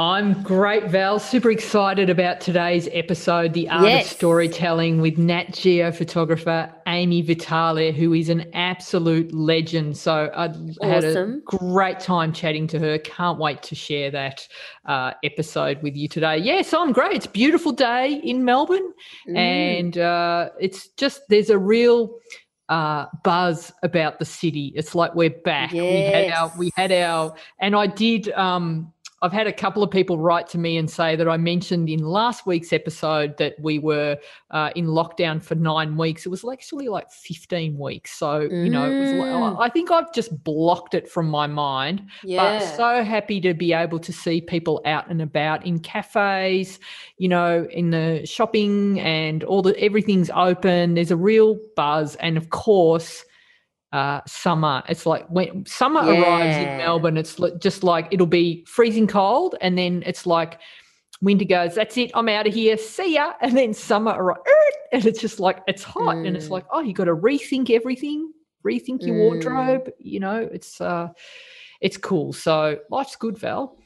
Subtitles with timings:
[0.00, 1.18] I'm great, Val.
[1.18, 4.06] Super excited about today's episode, The Art Yes.
[4.06, 9.98] of Storytelling with Nat Geo photographer Ami Vitale, who is an absolute legend.
[9.98, 12.96] So I had a great time chatting to her.
[12.96, 14.48] Can't wait to share that
[14.86, 16.38] uh, episode with you today.
[16.38, 17.16] Yeah, so I'm great.
[17.16, 18.94] It's a beautiful day in Melbourne,
[19.28, 19.36] Mm.
[19.36, 22.16] and uh, it's just there's a real
[22.70, 24.72] uh, buzz about the city.
[24.76, 25.72] It's like we're back.
[25.72, 29.90] We had our we had our and I did um I've had a couple of
[29.90, 33.78] people write to me and say that I mentioned in last week's episode that we
[33.78, 34.16] were
[34.50, 36.24] uh, in lockdown for nine weeks.
[36.24, 38.12] It was actually like 15 weeks.
[38.12, 39.58] So, you know, it was Mm.
[39.58, 42.02] like, I think I've just blocked it from my mind.
[42.24, 42.58] Yeah.
[42.60, 46.78] But so happy to be able to see people out and about in cafes,
[47.18, 50.94] you know, in the shopping and all the everything's open.
[50.94, 52.16] There's a real buzz.
[52.16, 53.24] And of course,
[53.92, 54.82] uh, summer.
[54.88, 59.76] It's like when summer arrives in Melbourne, it's just like it'll be freezing cold, and
[59.76, 60.60] then it's like
[61.20, 61.74] winter goes.
[61.74, 62.10] That's it.
[62.14, 62.76] I'm out of here.
[62.76, 63.32] See ya.
[63.40, 64.40] And then summer arrives,
[64.92, 66.50] and it's just like it's hot, and it's Mm.
[66.50, 68.32] like oh, you got to rethink everything,
[68.64, 69.18] rethink your Mm.
[69.18, 69.90] wardrobe.
[69.98, 71.08] You know, it's uh,
[71.80, 72.32] it's cool.
[72.32, 73.76] So life's good, Val.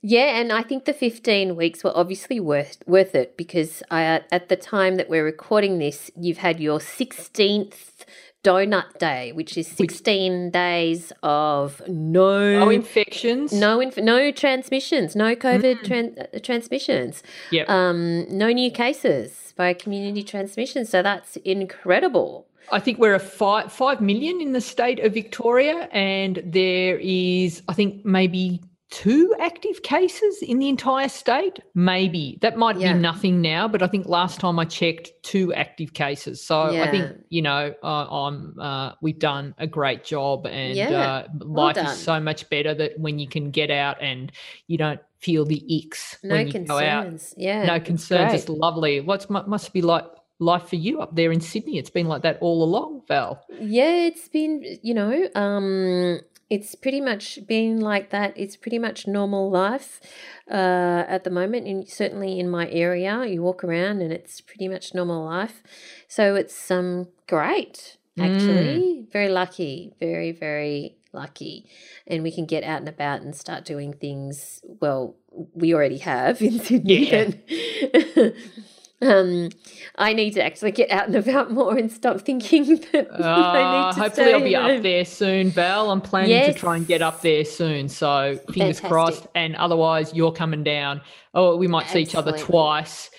[0.00, 4.48] Yeah, and I think the 15 weeks were obviously worth worth it because I, at
[4.48, 8.04] the time that we're recording this, you've had your 16th
[8.44, 13.52] donut day, which is 16 days of no No infections.
[13.52, 17.68] no inf- no transmissions, no COVID tran- uh, transmissions, Yep.
[17.68, 20.84] um, no new cases by community transmission.
[20.84, 22.46] So that's incredible.
[22.70, 27.62] I think we're a five five million in the state of Victoria, and there is,
[27.66, 28.60] I think, maybe
[28.90, 31.58] two active cases in the entire state.
[31.74, 32.94] Maybe that might Yeah.
[32.94, 36.42] be nothing now, but I think last time I checked, two active cases.
[36.42, 40.90] So I think you know, uh, I'm uh, we've done a great job, and Yeah.
[41.00, 41.86] uh, life done.
[41.86, 44.32] is so much better that when you can get out and
[44.68, 47.04] you don't feel the icks No when you go out.
[47.04, 47.34] concerns.
[47.36, 48.30] Yeah, No it's concerns.
[48.30, 48.40] great.
[48.40, 49.00] It's lovely.
[49.00, 50.04] What's must be like
[50.38, 51.76] life for you up there in Sydney?
[51.78, 53.44] It's been like that all along, Val.
[53.60, 56.20] Yeah, it's been, you know, um,
[56.50, 58.32] it's pretty much been like that.
[58.36, 60.00] It's pretty much normal life
[60.50, 64.68] uh, at the moment, and certainly in my area, you walk around and it's pretty
[64.68, 65.62] much normal life.
[66.08, 69.06] So it's um great, actually.
[69.12, 71.68] Very lucky, very very lucky,
[72.06, 74.60] and we can get out and about and start doing things.
[74.80, 75.16] Well,
[75.54, 77.10] we already have in Sydney.
[77.10, 77.30] Yeah.
[79.00, 79.50] Um,
[79.96, 83.86] I need to actually get out and about more and stop thinking that I Uh,
[83.88, 84.76] need to hopefully, stay I'll be home.
[84.76, 85.90] up there soon, Val.
[85.92, 87.88] I'm planning to try and get up there soon.
[87.88, 88.88] So fingers Fantastic.
[88.88, 89.26] crossed.
[89.36, 91.00] And otherwise, you're coming down.
[91.32, 93.10] Oh, we might see each other twice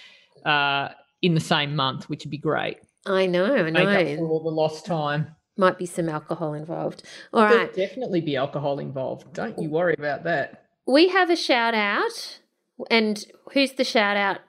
[0.45, 0.89] uh,
[1.21, 2.77] in the same month, which would be great.
[3.05, 3.85] I know, I know.
[3.85, 5.33] Make up for all the lost time.
[5.55, 7.03] Might be some alcohol involved.
[7.33, 9.33] All There'll right, definitely be alcohol involved.
[9.33, 10.65] Don't you worry about that.
[10.85, 12.39] we have a shout out,
[12.91, 13.23] and
[13.53, 14.39] who's the shout out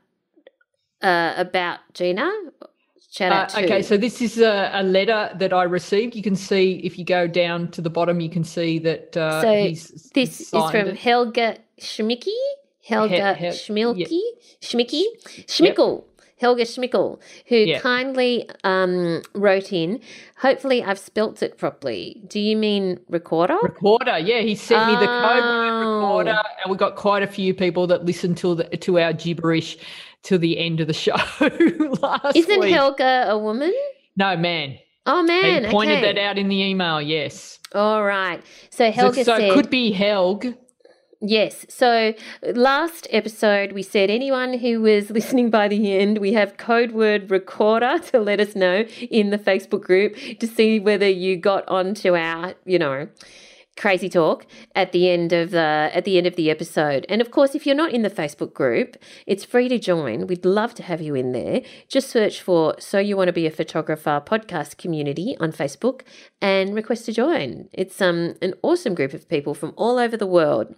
[1.03, 2.31] uh, about Gina?
[3.13, 3.65] Shout out Uh, to.
[3.65, 6.15] okay, so this is a, a letter that I received.
[6.15, 9.43] You can see if you go down to the bottom, you can see that uh,
[9.43, 10.97] So he's this is from it.
[10.97, 12.29] Helga Schmicki.
[12.85, 14.21] Helga He- He- Schmilky,
[14.61, 15.05] Schmicky,
[15.47, 16.05] Schmickel.
[16.41, 20.01] Helga Schmickel, who kindly um, wrote in.
[20.39, 22.23] Hopefully, I've spelt it properly.
[22.27, 23.59] Do you mean recorder?
[23.63, 24.19] recorder.
[24.19, 26.01] Yeah, he sent me the code word Oh.
[26.01, 29.77] recorder, and we got quite a few people that listened to the to our gibberish
[30.25, 32.37] to the end of the show last week.
[32.37, 32.75] Isn't week.
[32.75, 33.73] Helga a woman?
[34.17, 34.79] no man.
[35.07, 36.13] Oh man, he pointed okay.
[36.13, 37.01] that out in the email.
[37.01, 38.43] Yes, All right.
[38.69, 40.57] So so, Helga so said it could be Helg.
[41.21, 41.65] yes.
[41.69, 46.93] So last episode we said anyone who was listening by the end, we have code
[46.93, 51.67] word recorder to let us know in the Facebook group to see whether you got
[51.67, 53.09] onto our, you know,
[53.77, 57.07] crazy talk at the end of the at the end of the episode.
[57.09, 58.97] And of course, if you're not in the Facebook group,
[59.27, 60.27] it's free to join.
[60.27, 61.63] We'd love to have you in there.
[61.89, 66.03] Just search for "So You Want to Be a Photographer" podcast community on Facebook
[66.41, 67.69] and request to join.
[67.73, 70.75] It's um an awesome group of people from all over the world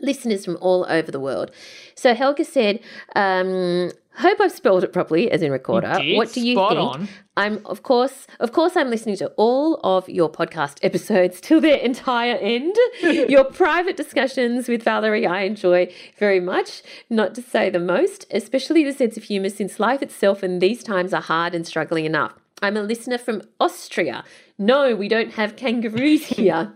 [0.00, 1.50] listeners from all over the world.
[1.94, 2.80] So Helga said,
[3.14, 5.98] um, hope I've spelled it properly as in recorder.
[6.14, 6.80] What do you Spot think?
[6.80, 7.08] On.
[7.36, 11.78] I'm of course, of course I'm listening to all of your podcast episodes till their
[11.78, 12.76] entire end.
[13.02, 18.84] your private discussions with Valerie I enjoy very much, not to say the most, especially
[18.84, 22.34] the sense of humor since life itself and these times are hard and struggling enough.
[22.62, 24.24] I'm a listener from Austria.
[24.58, 26.72] No, we don't have kangaroos here.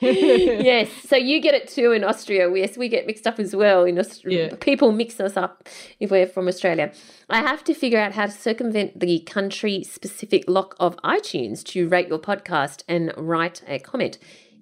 [0.70, 2.50] yes, so you get it too in Austria.
[2.54, 3.84] Yes, we get mixed up as well.
[3.84, 4.56] In Austria, Yeah.
[4.60, 5.68] people mix us up
[5.98, 6.92] if we're from Australia.
[7.28, 12.08] I have to figure out how to circumvent the country-specific lock of iTunes to rate
[12.08, 14.18] your podcast and write a comment.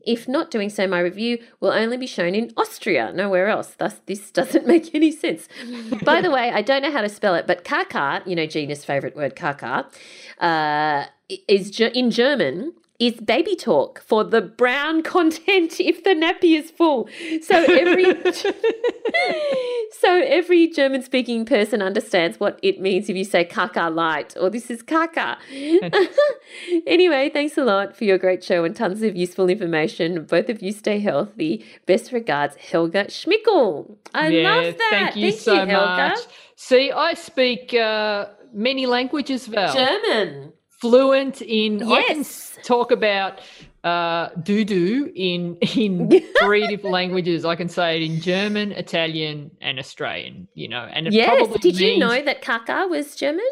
[0.06, 3.74] If not doing so, my review will only be shown in Austria, nowhere else.
[3.76, 5.48] Thus, this doesn't make any sense.
[6.02, 8.84] By the way, I don't know how to spell it, but kaka, you know, Gina's
[8.84, 9.86] favorite word, kaka,
[10.40, 11.04] uh,
[11.46, 17.08] is in German is baby talk for the brown content if the nappy is full.
[17.42, 18.04] So every
[20.00, 24.50] so every German speaking person understands what it means if you say kaka light or
[24.50, 25.38] this is kaka.
[26.86, 30.24] anyway, thanks a lot for your great show and tons of useful information.
[30.24, 31.64] Both of you stay healthy.
[31.86, 33.96] Best regards, Helga Schmickel.
[34.14, 34.88] I yeah, love that.
[34.90, 36.14] Thank you so Helga.
[36.14, 36.18] much.
[36.56, 39.72] See, I speak uh, many languages, Val.
[39.72, 40.52] German.
[40.80, 41.82] Fluent in.
[41.82, 42.47] I can Yes.
[42.62, 43.40] Talk about
[43.84, 46.10] uh, doo doo in in
[46.40, 47.44] three different languages.
[47.44, 50.48] I can say it in German, Italian, and Australian.
[50.54, 51.48] You know, and it Yes.
[51.60, 53.44] Did you know that kaka was German?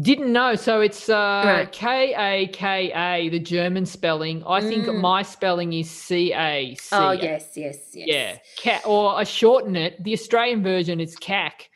[0.00, 0.54] Didn't know.
[0.54, 4.42] So it's uh, K A K A, the German spelling.
[4.46, 5.00] I think Mm.
[5.00, 6.96] my spelling is C A C.
[6.96, 8.08] Oh, yes, yes, yes.
[8.08, 10.02] Yeah, cat, or I shorten it.
[10.02, 11.68] The Australian version is CAC.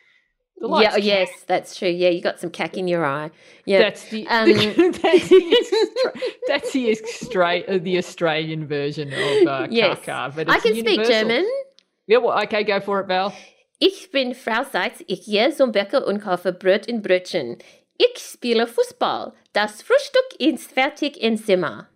[0.59, 1.89] The Yeah, light's oh, yes, that's true.
[1.89, 3.31] Yeah, you got some cack in your eye.
[3.67, 3.79] Yeah.
[3.81, 6.13] That's the Um, that's the extra,
[6.49, 9.99] that's the extra, the Australian version of uh, yes.
[10.05, 10.35] Kaka.
[10.35, 11.05] But I can speak.
[11.05, 11.47] German.
[12.07, 13.35] Yeah, well, okay, go for it, Val.
[13.79, 15.03] Ich bin Frau Seitz.
[15.07, 17.59] Ich gehe zum Bäcker und kaufe Brot und Brötchen.
[17.99, 19.35] Ich spiele Fußball.
[19.53, 21.89] Das Frühstück ist fertig im Zimmer.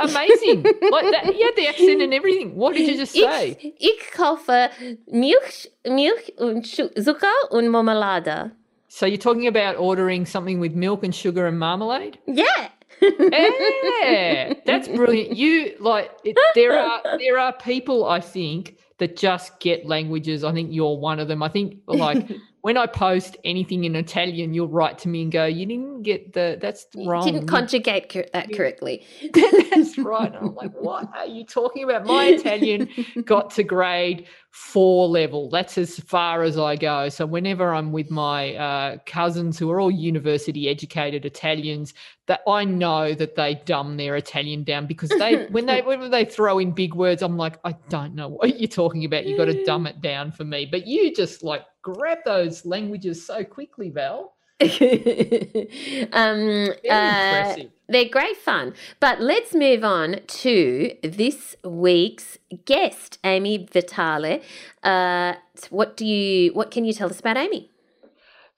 [0.00, 1.34] Amazing, like that.
[1.36, 2.56] You had the accent and everything.
[2.56, 3.56] What did you just say?
[3.60, 4.70] Ich, ich kaufe
[5.06, 8.52] Milch, Milch und Zucker und Marmelade.
[8.88, 12.18] So you're talking about ordering something with milk and sugar and marmalade?
[12.26, 12.70] Yeah.
[13.00, 15.36] yeah, that's brilliant.
[15.36, 20.44] You like it, there are there are people I think that just get languages.
[20.44, 21.42] I think you're one of them.
[21.42, 22.28] I think like
[22.62, 26.32] when I post anything in Italian, you'll write to me and go, "You didn't get
[26.32, 29.06] the that's wrong." You didn't conjugate cor- that correctly.
[29.32, 30.34] that's right.
[30.34, 32.04] And I'm like, what are you talking about?
[32.04, 32.88] My Italian
[33.24, 35.48] got to grade four level.
[35.48, 37.08] That's as far as I go.
[37.08, 41.94] So whenever I'm with my uh, cousins who are all university educated Italians,
[42.26, 46.24] that I know that they dumb their Italian down because they when they when they
[46.24, 49.26] throw in big words, I'm like, I don't know what you're talking about.
[49.26, 50.68] You got to dumb it down for me.
[50.70, 54.34] But you just like grab those languages so quickly, Val.
[56.12, 57.56] um, uh,
[57.88, 58.74] they're great fun.
[59.00, 62.36] But let's move on to this week's
[62.66, 64.42] guest, Ami Vitale.
[64.82, 65.34] Uh,
[65.70, 66.52] what do you?
[66.52, 67.70] What can you tell us about Ami?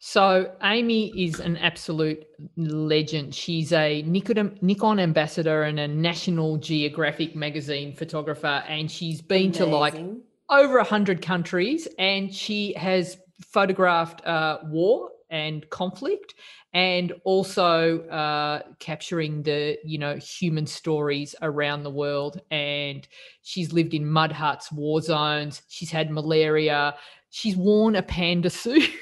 [0.00, 2.26] So Ami is an absolute
[2.56, 3.36] legend.
[3.36, 9.94] She's a Nikon, ambassador and a National Geographic magazine photographer, and she's been to like
[9.94, 10.22] Amazing.
[10.52, 16.34] Over a hundred countries, and she has photographed uh, war and conflict,
[16.74, 22.40] and also uh, capturing the you know human stories around the world.
[22.50, 23.06] And
[23.42, 25.62] she's lived in mud huts, war zones.
[25.68, 26.94] She's had malaria.
[27.30, 28.82] She's worn a panda suit.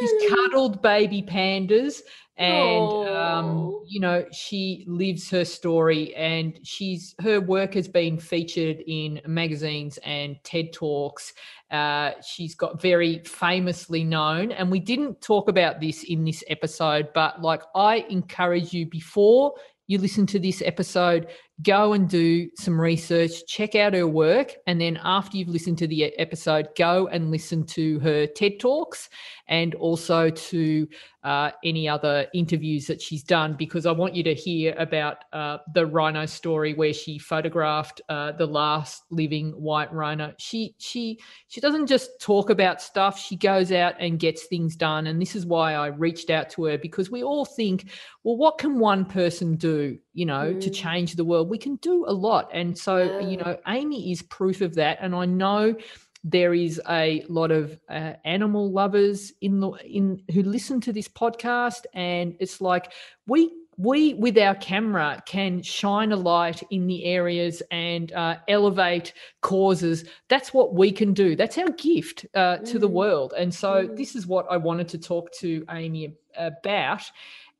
[0.00, 2.00] she's cuddled baby pandas
[2.38, 8.82] and um, you know she lives her story and she's her work has been featured
[8.86, 11.34] in magazines and ted talks.
[11.70, 17.08] Uh, she's got very famously known and we didn't talk about this in this episode
[17.14, 19.54] but like i encourage you before
[19.86, 21.28] you listen to this episode
[21.62, 25.86] go and do some research check out her work and then after you've listened to
[25.86, 29.08] the episode go and listen to her ted talks
[29.48, 30.86] and also to
[31.24, 35.58] uh, any other interviews that she's done because I want you to hear about uh,
[35.72, 40.32] the rhino story where she photographed uh, the last living white rhino.
[40.38, 45.06] She she she doesn't just talk about stuff; she goes out and gets things done.
[45.06, 47.90] And this is why I reached out to her because we all think,
[48.24, 50.74] well, what can one person do, you know, to Mm.
[50.74, 51.48] change the world?
[51.52, 52.48] We can do a lot.
[52.50, 54.96] And so, you know, Ami is proof of that.
[55.02, 55.76] And I know
[56.24, 61.08] there is a lot of uh, animal lovers in the in who listen to this
[61.08, 62.92] podcast and it's like
[63.26, 69.12] we we with our camera can shine a light in the areas and uh, elevate
[69.40, 72.92] causes that's what we can do that's our gift uh, to the mm.
[72.92, 73.96] world and so mm.
[73.96, 77.02] this is what i wanted to talk to ami about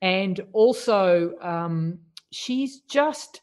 [0.03, 1.99] and also um,
[2.31, 3.41] she's just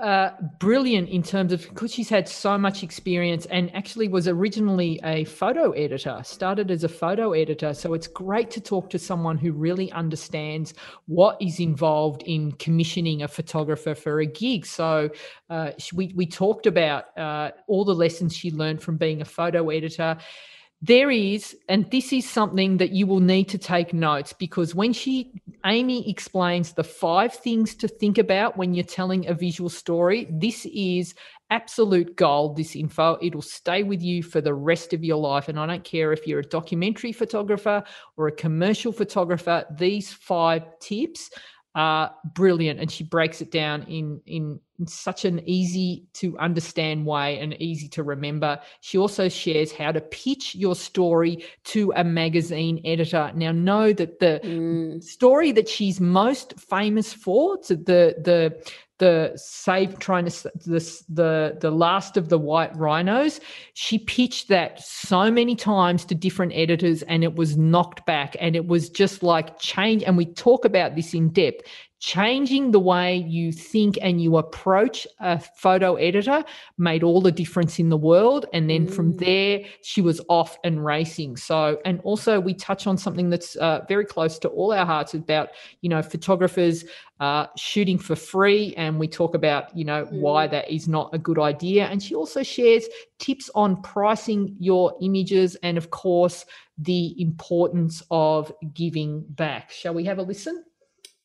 [0.00, 4.98] uh, brilliant in terms of because she's had so much experience and actually was originally
[5.04, 7.74] a photo editor, started as a photo editor.
[7.74, 10.74] So it's great to talk to someone who really understands
[11.06, 14.64] what is involved in commissioning a photographer for a gig.
[14.64, 15.10] So
[15.50, 19.68] uh, we, we talked about uh, all the lessons she learned from being a photo
[19.68, 20.16] editor
[20.82, 24.94] there is, and this is something that you will need to take notes because when
[24.94, 25.30] she,
[25.62, 30.66] Ami explains the five things to think about when you're telling a visual story, this
[30.72, 31.14] is
[31.50, 33.18] absolute gold, this info.
[33.20, 35.48] It'll stay with you for the rest of your life.
[35.48, 37.84] And I don't care if you're a documentary photographer
[38.16, 41.30] or a commercial photographer, these five tips
[41.74, 42.80] are brilliant.
[42.80, 47.54] And she breaks it down in, in in such an easy to understand way and
[47.60, 48.58] easy to remember.
[48.80, 53.30] She also shares how to pitch your story to a magazine editor.
[53.34, 55.04] Now, know that the mm.
[55.04, 61.56] story that she's most famous for, to the the the save trying to this the
[61.60, 63.40] the last of the white rhinos
[63.72, 68.54] she pitched that so many times to different editors and it was knocked back and
[68.54, 71.66] it was just like change and we talk about this in depth
[72.00, 76.42] changing the way you think and you approach a photo editor
[76.78, 78.46] made all the difference in the world.
[78.54, 78.92] And then mm.
[78.92, 81.36] from there she was off and racing.
[81.36, 85.12] So and also we touch on something that's uh, very close to all our hearts
[85.12, 85.50] about
[85.82, 86.84] you know photographers
[87.20, 88.74] uh, shooting for free.
[88.78, 90.12] And we talk about you know mm.
[90.12, 91.84] why that is not a good idea.
[91.84, 92.86] And she also shares
[93.18, 96.46] tips on pricing your images and of course
[96.78, 99.70] the importance of giving back.
[99.70, 100.64] Shall we have a listen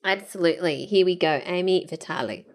[0.06, 0.86] Absolutely.
[0.86, 1.42] Here we go.
[1.48, 2.46] Ami Vitale.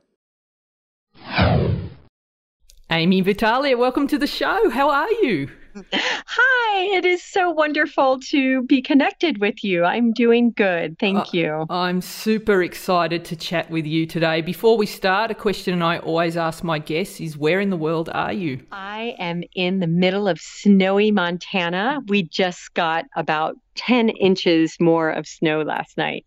[2.89, 4.71] Ami Vitale, welcome to the show.
[4.71, 5.51] How are you?
[5.93, 9.85] Hi, it is so wonderful to be connected with you.
[9.85, 10.97] I'm doing good.
[10.99, 11.67] Thank uh, you.
[11.71, 14.43] I'm super excited to chat with you today.
[14.43, 18.09] Before we start, a question I always ask my guests is where in the world
[18.13, 18.61] are you?
[18.71, 22.01] I am in the middle of snowy Montana.
[22.07, 26.27] We just got about 10 inches more of snow last night.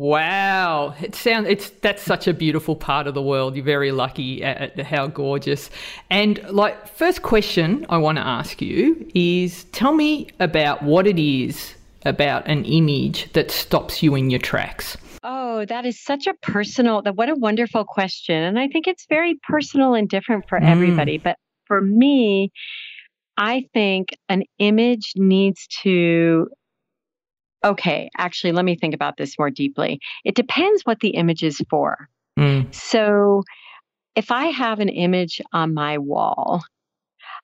[0.00, 3.54] Wow, it sounds it's that's such a beautiful part of the world.
[3.54, 5.68] You're very lucky at, at how gorgeous.
[6.08, 11.18] And like first question I want to ask you is tell me about what it
[11.18, 11.74] is
[12.06, 14.96] about an image that stops you in your tracks.
[15.22, 18.42] Oh, that is such a personal that what a wonderful question.
[18.42, 20.64] And I think it's very personal and different for mm.
[20.66, 22.52] everybody, but for me,
[23.36, 26.48] I think an image needs to
[27.64, 30.00] okay, actually, let me think about this more deeply.
[30.24, 32.08] It depends what the image is for.
[32.38, 32.74] Mm.
[32.74, 33.42] So,
[34.16, 36.62] if I have an image on my wall,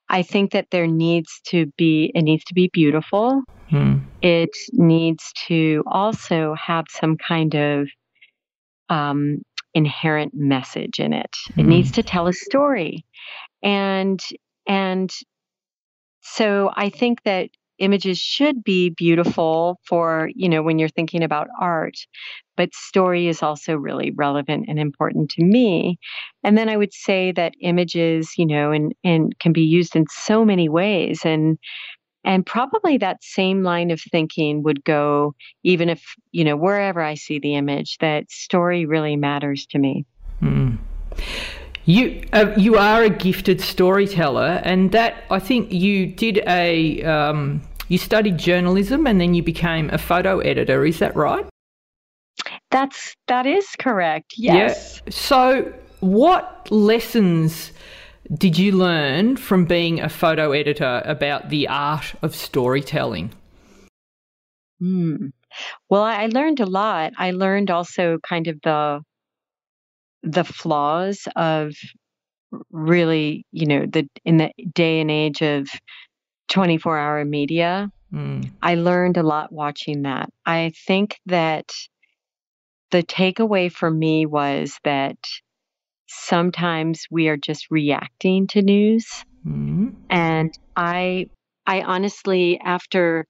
[0.08, 3.42] I think that there needs to be, it needs to be beautiful.
[3.70, 4.04] Mm.
[4.22, 7.88] It needs to also have some kind of
[8.88, 9.42] um,
[9.74, 11.36] inherent message in it.
[11.52, 11.60] Mm.
[11.60, 13.04] It needs to tell a story.
[13.62, 14.20] And,
[14.66, 15.10] and
[16.20, 21.48] so I think that images should be beautiful for, you know, when you're thinking about
[21.60, 21.96] art,
[22.56, 25.98] but story is also really relevant and important to me.
[26.42, 30.06] And then I would say that images, you know, and, and can be used in
[30.08, 31.20] so many ways.
[31.24, 31.58] And
[32.24, 36.02] and probably that same line of thinking would go even if,
[36.32, 40.04] you know, wherever I see the image, that story really matters to me.
[40.42, 40.76] Mm.
[41.86, 47.62] You uh, you are a gifted storyteller, and that I think you did a um,
[47.88, 50.84] you studied journalism and then you became a photo editor.
[50.84, 51.46] Is that right?
[52.72, 54.34] That's that is correct.
[54.36, 55.00] Yes.
[55.04, 55.10] Yeah.
[55.12, 57.72] So, what lessons
[58.34, 63.32] did you learn from being a photo editor about the art of storytelling?
[64.80, 65.28] Hmm.
[65.88, 67.12] Well, I learned a lot.
[67.16, 69.00] I learned also kind of the
[70.26, 71.72] the flaws of
[72.70, 75.68] really, you know, the in the day and age of
[76.48, 77.90] 24 hour media.
[78.12, 78.50] Mm.
[78.62, 80.28] I learned a lot watching that.
[80.44, 81.70] I think that
[82.90, 85.16] the takeaway for me was that
[86.08, 89.06] sometimes we are just reacting to news.
[89.46, 89.94] Mm.
[90.10, 91.26] And I
[91.66, 93.26] I honestly after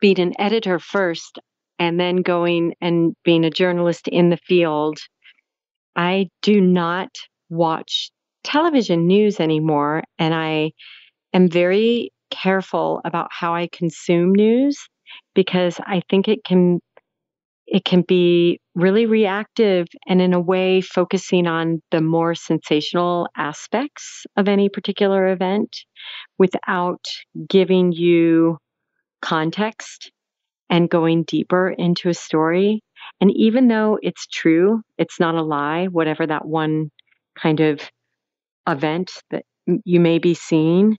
[0.00, 1.38] being an editor first
[1.78, 4.98] and then going and being a journalist in the field
[5.96, 7.10] I do not
[7.50, 8.10] watch
[8.44, 10.02] television news anymore.
[10.18, 10.72] And I
[11.32, 14.78] am very careful about how I consume news
[15.34, 16.80] because I think it can
[17.66, 24.26] it can be really reactive and in a way focusing on the more sensational aspects
[24.36, 25.74] of any particular event
[26.38, 27.04] without
[27.48, 28.58] giving you
[29.22, 30.10] context
[30.68, 32.82] and going deeper into a story.
[33.20, 36.90] And even though it's true, it's not a lie, whatever that one
[37.38, 37.80] kind of
[38.68, 39.44] event that
[39.84, 40.96] you may be seeing,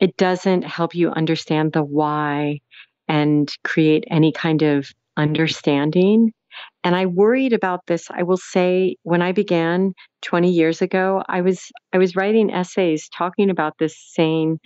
[0.00, 2.60] it doesn't help you understand the why
[3.08, 6.32] and create any kind of understanding.
[6.82, 8.08] And I worried about this.
[8.10, 13.08] I will say when I began 20 years ago, I was I was writing essays
[13.16, 14.58] talking about this saying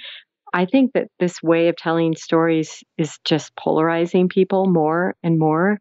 [0.54, 5.80] I think that this way of telling stories is just polarizing people more and more.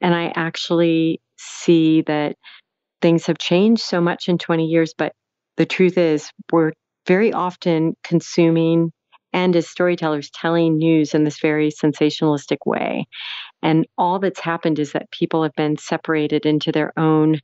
[0.00, 2.36] And I actually see that
[3.00, 5.12] things have changed so much in 20 years, but
[5.56, 6.72] the truth is, we're
[7.06, 8.92] very often consuming
[9.32, 13.06] and as storytellers telling news in this very sensationalistic way.
[13.62, 17.40] And all that's happened is that people have been separated into their own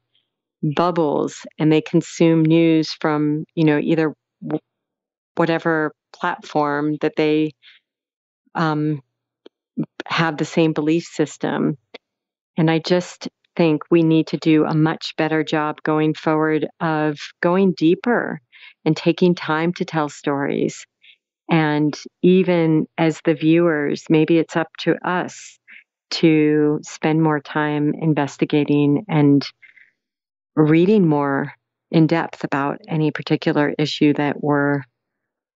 [0.62, 4.14] bubbles and they consume news from, you know, either
[5.36, 7.52] whatever platform that they
[8.54, 9.02] um,
[10.06, 11.76] have the same belief system.
[12.56, 17.18] And I just think we need to do a much better job going forward of
[17.42, 18.40] going deeper
[18.84, 20.86] and taking time to tell stories.
[21.50, 25.58] And even as the viewers, maybe it's up to us
[26.12, 29.46] to spend more time investigating and
[30.56, 31.52] reading more
[31.90, 34.82] in depth about any particular issue that we're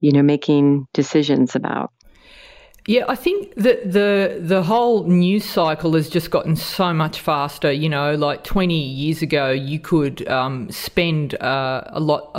[0.00, 1.93] you know, making decisions about.
[2.88, 7.71] Yeah, I think that the the whole news cycle has just gotten so much faster.
[7.71, 12.30] You know, like twenty years ago, you could um, spend uh, a lot.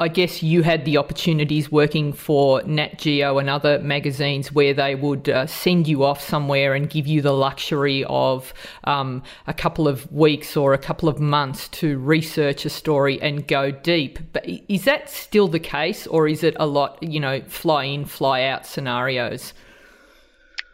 [0.00, 4.94] I guess you had the opportunities working for Nat Geo and other magazines where they
[4.94, 9.88] would uh, send you off somewhere and give you the luxury of um, a couple
[9.88, 14.20] of weeks or a couple of months to research a story and go deep.
[14.32, 16.96] But is that still the case, or is it a lot?
[17.02, 19.52] You know, fly in, fly out scenarios.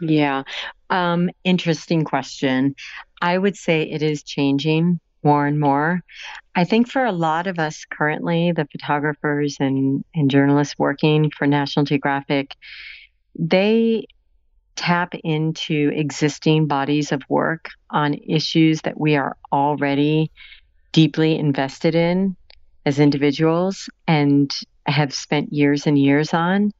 [0.00, 0.44] Yeah.
[0.90, 2.74] Um, interesting question.
[3.20, 6.02] I would say it is changing more and more.
[6.54, 11.46] I think for a lot of us currently, the photographers and, and journalists working for
[11.46, 12.54] National Geographic,
[13.38, 14.06] they
[14.76, 20.30] tap into existing bodies of work on issues that we are already
[20.92, 22.36] deeply invested in
[22.86, 24.54] as individuals and
[24.86, 26.72] have spent years and years on.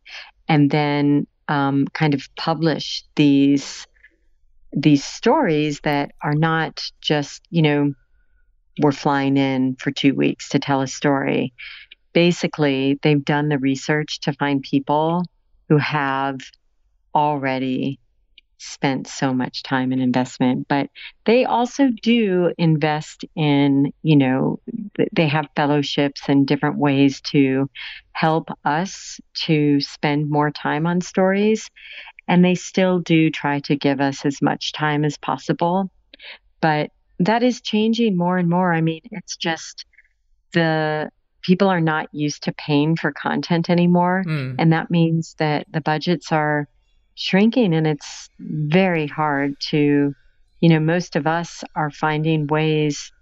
[0.48, 3.86] And then um, kind of publish these
[4.72, 7.94] these stories that are not just you know
[8.80, 11.52] we're flying in for two weeks to tell a story.
[12.12, 15.24] Basically, they've done the research to find people
[15.68, 16.38] who have
[17.14, 17.98] already
[18.58, 20.90] spent so much time and investment but
[21.24, 24.60] they also do invest in you know
[25.12, 27.70] they have fellowships and different ways to
[28.12, 31.70] help us to spend more time on stories
[32.26, 35.90] and they still do try to give us as much time as possible
[36.60, 36.90] but
[37.20, 39.84] that is changing more and more i mean it's just
[40.52, 41.08] the
[41.42, 44.54] people are not used to paying for content anymore mm.
[44.58, 46.68] and that means that the budgets are
[47.18, 50.14] shrinking and it's very hard to
[50.60, 53.12] you know most of us are finding ways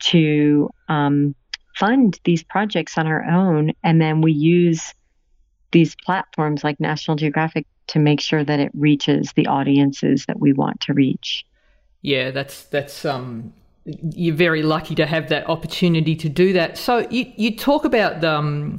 [0.00, 1.34] to um,
[1.74, 4.92] fund these projects on our own and then we use
[5.70, 10.52] these platforms like national geographic to make sure that it reaches the audiences that we
[10.52, 11.46] want to reach.
[12.02, 17.06] Yeah that's that's um you're very lucky to have that opportunity to do that so
[17.10, 18.78] you you talk about um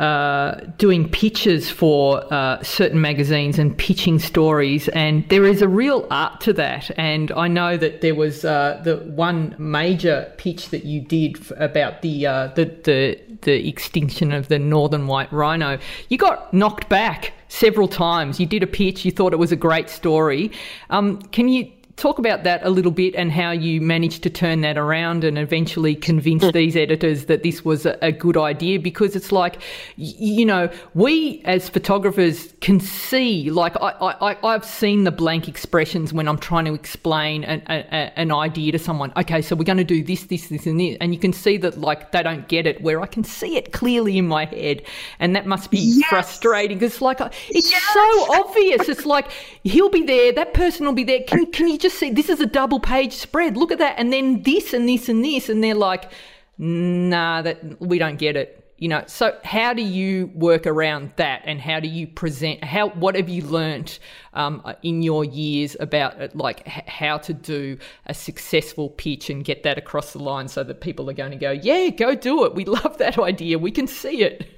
[0.00, 6.06] uh, doing pitches for uh, certain magazines and pitching stories, and there is a real
[6.10, 6.90] art to that.
[6.96, 12.00] And I know that there was uh, the one major pitch that you did about
[12.00, 15.78] the, uh, the the the extinction of the northern white rhino.
[16.08, 18.40] You got knocked back several times.
[18.40, 19.04] You did a pitch.
[19.04, 20.50] You thought it was a great story.
[20.88, 24.62] Um, can you talk about that a little bit and how you managed to turn
[24.62, 26.52] that around and eventually convince mm.
[26.54, 29.60] these editors that this was a, a good idea because it's like
[29.96, 36.10] you know we as photographers can see like I, I i've seen the blank expressions
[36.10, 39.76] when i'm trying to explain an, a, an idea to someone okay so we're going
[39.76, 42.48] to do this this this and this and you can see that like they don't
[42.48, 44.82] get it where i can see it clearly in my head
[45.18, 46.08] and that must be yes.
[46.08, 47.82] frustrating because like it's yes.
[47.92, 49.30] so obvious it's like
[49.64, 52.28] he'll be there that person will be there can, can you just just see this
[52.28, 53.56] is a double page spread.
[53.56, 53.98] Look at that.
[53.98, 55.48] And then this and this and this.
[55.48, 56.10] And they're like,
[56.58, 61.42] nah, that we don't get it you know so how do you work around that
[61.44, 63.98] and how do you present how what have you learnt
[64.32, 67.76] um, in your years about uh, like h- how to do
[68.06, 71.36] a successful pitch and get that across the line so that people are going to
[71.36, 74.48] go yeah go do it we love that idea we can see it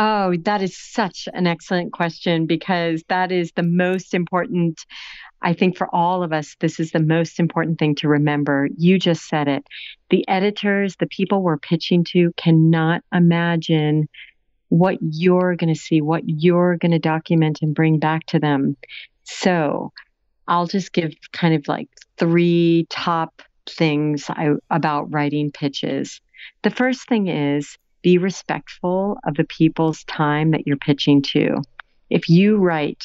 [0.00, 4.86] Oh, that is such an excellent question because that is the most important
[5.40, 8.68] I think for all of us, this is the most important thing to remember.
[8.76, 9.64] You just said it.
[10.10, 14.08] The editors, the people we're pitching to, cannot imagine
[14.68, 18.76] what you're going to see, what you're going to document and bring back to them.
[19.24, 19.92] So
[20.46, 26.20] I'll just give kind of like three top things I, about writing pitches.
[26.62, 31.62] The first thing is be respectful of the people's time that you're pitching to.
[32.10, 33.04] If you write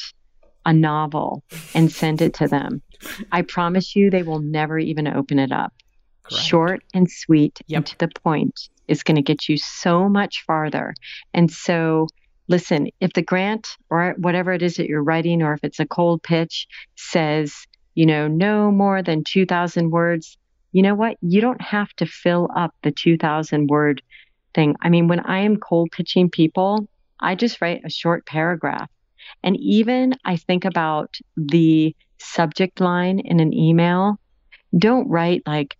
[0.64, 1.42] a novel
[1.74, 2.82] and send it to them.
[3.30, 5.72] I promise you they will never even open it up.
[6.22, 6.44] Correct.
[6.44, 7.78] Short and sweet yep.
[7.78, 10.94] and to the point is going to get you so much farther.
[11.32, 12.08] And so,
[12.48, 15.86] listen, if the grant or whatever it is that you're writing, or if it's a
[15.86, 20.38] cold pitch, says, you know, no more than 2,000 words,
[20.72, 21.16] you know what?
[21.20, 24.02] You don't have to fill up the 2,000 word
[24.54, 24.76] thing.
[24.80, 26.88] I mean, when I am cold pitching people,
[27.20, 28.90] I just write a short paragraph
[29.44, 34.18] and even I think about the subject line in an email.
[34.76, 35.76] Don't write like,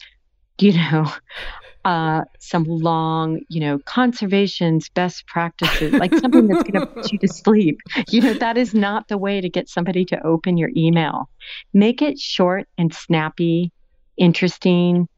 [0.60, 1.10] you know,
[1.84, 7.18] uh, some long, you know, conservation's best practices, like something that's going to put you
[7.18, 7.78] to sleep.
[8.08, 11.28] You know, that is not the way to get somebody to open your email.
[11.72, 13.72] Make it short and snappy,
[14.16, 15.08] interesting,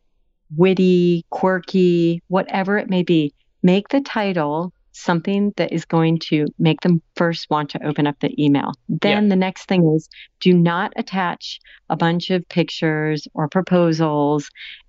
[0.56, 3.32] witty, quirky, whatever it may be.
[3.62, 8.18] Make the title something that is going to make them first want to open up
[8.20, 8.72] the email.
[8.88, 9.28] Then yeah.
[9.28, 10.08] the next thing is
[10.40, 14.48] do not attach a bunch of pictures or proposals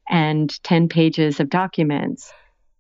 [0.10, 2.32] and 10 pages of documents.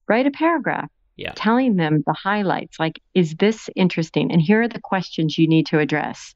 [0.07, 1.33] Write a paragraph yeah.
[1.35, 4.31] telling them the highlights like, is this interesting?
[4.31, 6.33] And here are the questions you need to address.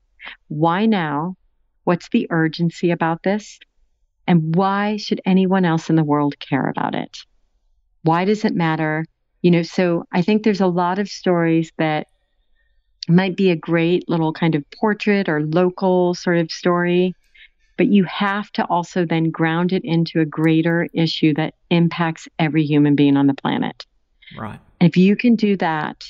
[0.47, 1.35] Why now?
[1.83, 3.59] What's the urgency about this?
[4.27, 7.19] And why should anyone else in the world care about it?
[8.03, 9.05] Why does it matter?
[9.41, 12.07] You know so i think there's a lot of stories that
[13.07, 17.15] might be a great little kind of portrait or local sort of story
[17.77, 22.63] but you have to also then ground it into a greater issue that impacts every
[22.63, 23.87] human being on the planet.
[24.37, 24.59] Right.
[24.79, 26.05] If you can do that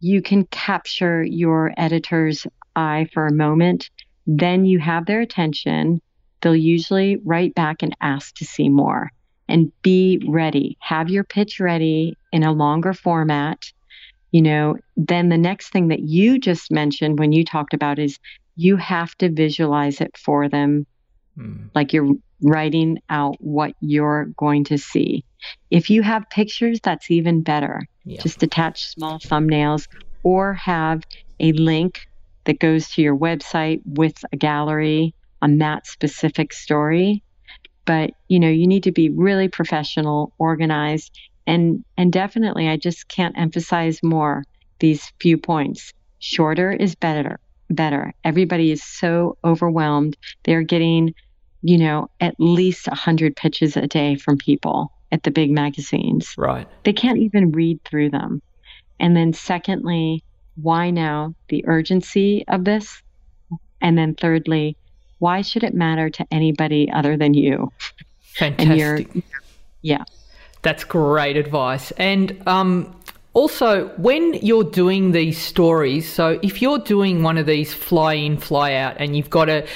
[0.00, 3.90] you can capture your editor's eye for a moment
[4.26, 6.00] then you have their attention.
[6.40, 9.10] They'll usually write back and ask to see more.
[9.48, 10.76] And be ready.
[10.80, 13.70] Have your pitch ready in a longer format.
[14.30, 18.18] You know, then the next thing that you just mentioned when you talked about is
[18.56, 20.86] you have to visualize it for them.
[21.38, 21.70] Mm.
[21.74, 25.24] Like you're writing out what you're going to see.
[25.70, 27.86] If you have pictures, that's even better.
[28.04, 28.20] Yeah.
[28.20, 29.86] Just attach small thumbnails
[30.22, 31.02] or have
[31.40, 32.06] a link
[32.44, 37.22] that goes to your website with a gallery on that specific story
[37.84, 43.08] but you know you need to be really professional organized and and definitely i just
[43.08, 44.44] can't emphasize more
[44.82, 45.92] these few points.
[46.18, 47.38] Shorter is better
[47.70, 48.12] better.
[48.22, 50.16] Everybody is so overwhelmed.
[50.44, 51.14] They're getting
[51.62, 56.34] you know at least 100 pitches a day from people at the big magazines.
[56.36, 56.66] Right.
[56.84, 58.42] They can't even read through them.
[59.00, 60.24] And then secondly
[60.56, 63.02] why now the urgency of this?
[63.80, 64.76] And then thirdly
[65.18, 67.72] why should it matter to anybody other than you?
[68.34, 68.68] Fantastic.
[68.68, 69.22] and you're,
[69.82, 70.04] yeah.
[70.62, 71.90] That's great advice.
[71.92, 72.94] And um,
[73.34, 78.38] also, when you're doing these stories, so if you're doing one of these fly in,
[78.38, 79.66] fly out, and you've got to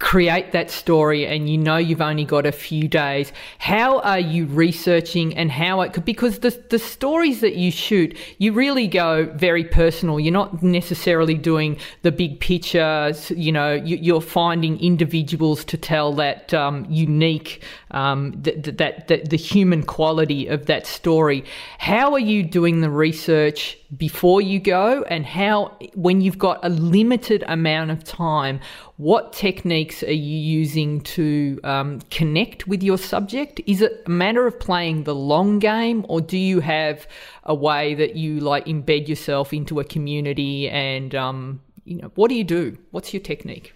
[0.00, 3.32] create that story and you know you've only got a few days.
[3.58, 8.16] How are you researching and how it could because the the stories that you shoot
[8.38, 10.18] you really go very personal.
[10.18, 16.14] You're not necessarily doing the big picture you know you, are finding individuals to tell
[16.14, 21.44] that um, unique um, that, that, that the human quality of that story.
[21.78, 26.68] How are you doing the research before you go and how when you've got a
[26.68, 28.60] limited amount of time
[28.98, 34.46] what techniques are you using to um, connect with your subject is it a matter
[34.46, 37.06] of playing the long game or do you have
[37.44, 42.28] a way that you like embed yourself into a community and um, you know what
[42.28, 43.74] do you do what's your technique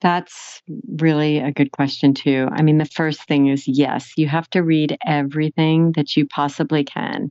[0.00, 2.48] that's really a good question, too.
[2.50, 6.84] I mean, the first thing is yes, you have to read everything that you possibly
[6.84, 7.30] can.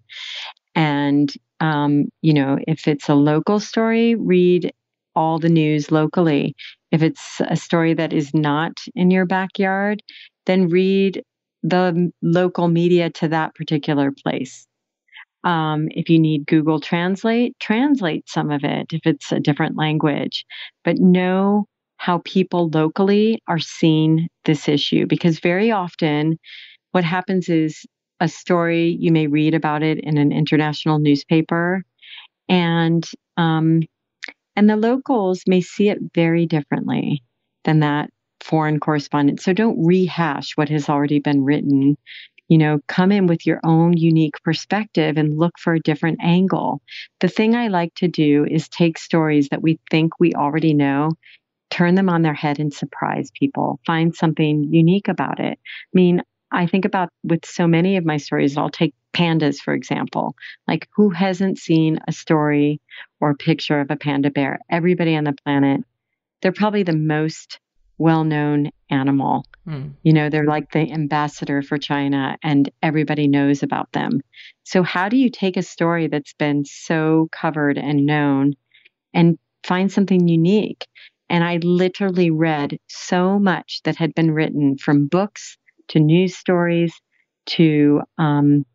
[0.80, 4.72] And, um, you know, if it's a local story, read
[5.14, 6.56] all the news locally.
[6.94, 10.02] If it's a story that is not in your backyard,
[10.46, 11.22] then read
[11.64, 14.66] the local media to that particular place.
[15.44, 20.46] Um, if you need Google Translate, translate some of it if it's a different language,
[20.86, 21.66] but know
[21.98, 26.40] how people locally are seeing this issue because very often
[26.92, 27.86] what happens is
[28.20, 31.84] a story you may read about it in an international newspaper
[32.48, 33.82] and um,
[34.56, 37.24] and the locals may see it very differently
[37.64, 38.10] than that
[38.42, 41.98] foreign correspondent so don't rehash what has already been written
[42.50, 46.82] you know, come in with your own unique perspective and look for a different angle.
[47.20, 51.12] The thing I like to do is take stories that we think we already know,
[51.70, 55.60] turn them on their head and surprise people, find something unique about it.
[55.64, 59.74] I mean, I think about with so many of my stories, I'll take pandas, for
[59.74, 60.36] example.
[60.68, 62.82] Like, who hasn't seen a story
[63.20, 64.60] or a picture of a panda bear?
[64.70, 65.82] Everybody on the planet.
[66.42, 67.60] They're probably the most
[67.98, 69.46] well known animal.
[69.68, 69.94] Mm.
[70.04, 74.22] You know, they're like the ambassador for China and everybody knows about them.
[74.64, 78.56] So, how do you take a story that's been so covered and known
[79.14, 80.88] and find something unique?
[81.30, 85.58] And I literally read so much that had been written from books
[85.90, 86.94] to news stories
[87.48, 88.66] to, um,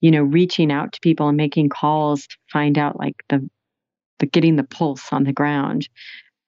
[0.00, 3.48] you know, reaching out to people and making calls to find out like the,
[4.18, 5.88] the getting the pulse on the ground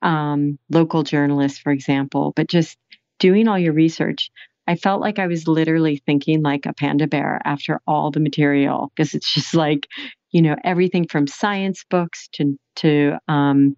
[0.02, 2.76] um, local journalists, for example, but just
[3.18, 4.30] doing all your research.
[4.66, 8.92] I felt like I was literally thinking like a panda bear after all the material
[8.94, 9.88] because it's just like,
[10.30, 13.76] you know, everything from science books to to um,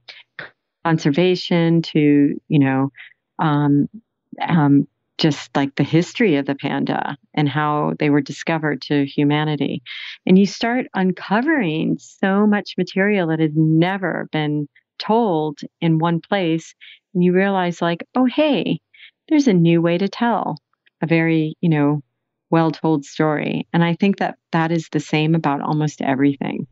[0.84, 2.90] conservation to you know
[3.38, 3.88] um,
[4.40, 4.86] um,
[5.20, 9.82] just like the history of the panda and how they were discovered to humanity.
[10.26, 14.66] And you start uncovering so much material that has never been
[14.98, 16.74] told in one place
[17.14, 18.78] and you realize like oh hey
[19.28, 20.58] there's a new way to tell
[21.00, 22.02] a very you know
[22.50, 26.66] well told story and i think that that is the same about almost everything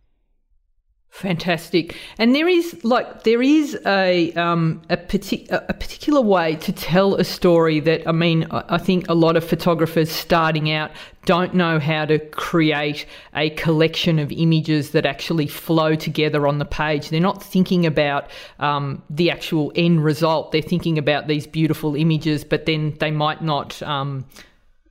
[1.10, 6.70] Fantastic, and there is like there is a um, a, partic- a particular way to
[6.70, 10.92] tell a story that I mean I think a lot of photographers starting out
[11.24, 16.64] don't know how to create a collection of images that actually flow together on the
[16.64, 17.08] page.
[17.08, 20.52] They're not thinking about um, the actual end result.
[20.52, 23.82] They're thinking about these beautiful images, but then they might not.
[23.82, 24.24] Um,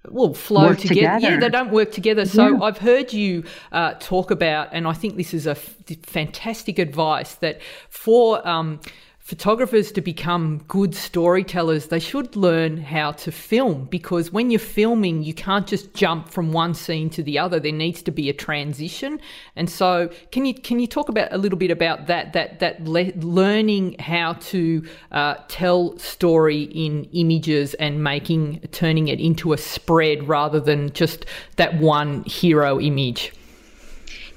[0.10, 0.88] well flow together.
[0.96, 1.20] together.
[1.34, 2.26] Yeah, they don't work together.
[2.26, 2.64] So yeah.
[2.64, 7.36] I've heard you uh, talk about, and I think this is a f- fantastic advice
[7.36, 8.80] that for um,
[9.28, 15.22] photographers to become good storytellers, they should learn how to film because when you're filming,
[15.22, 17.60] you can't just jump from one scene to the other.
[17.60, 19.20] There needs to be a transition.
[19.58, 22.86] And so, can you can you talk about a little bit about that that that
[22.86, 29.58] le- learning how to uh, tell story in images and making turning it into a
[29.58, 31.26] spread rather than just
[31.58, 33.34] that one hero image?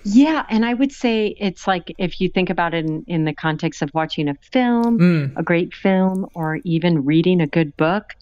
[0.05, 3.35] Yeah, and I would say it's like if you think about it in, in the
[3.35, 5.37] context of watching a film, mm.
[5.37, 8.15] a great film, or even reading a good book,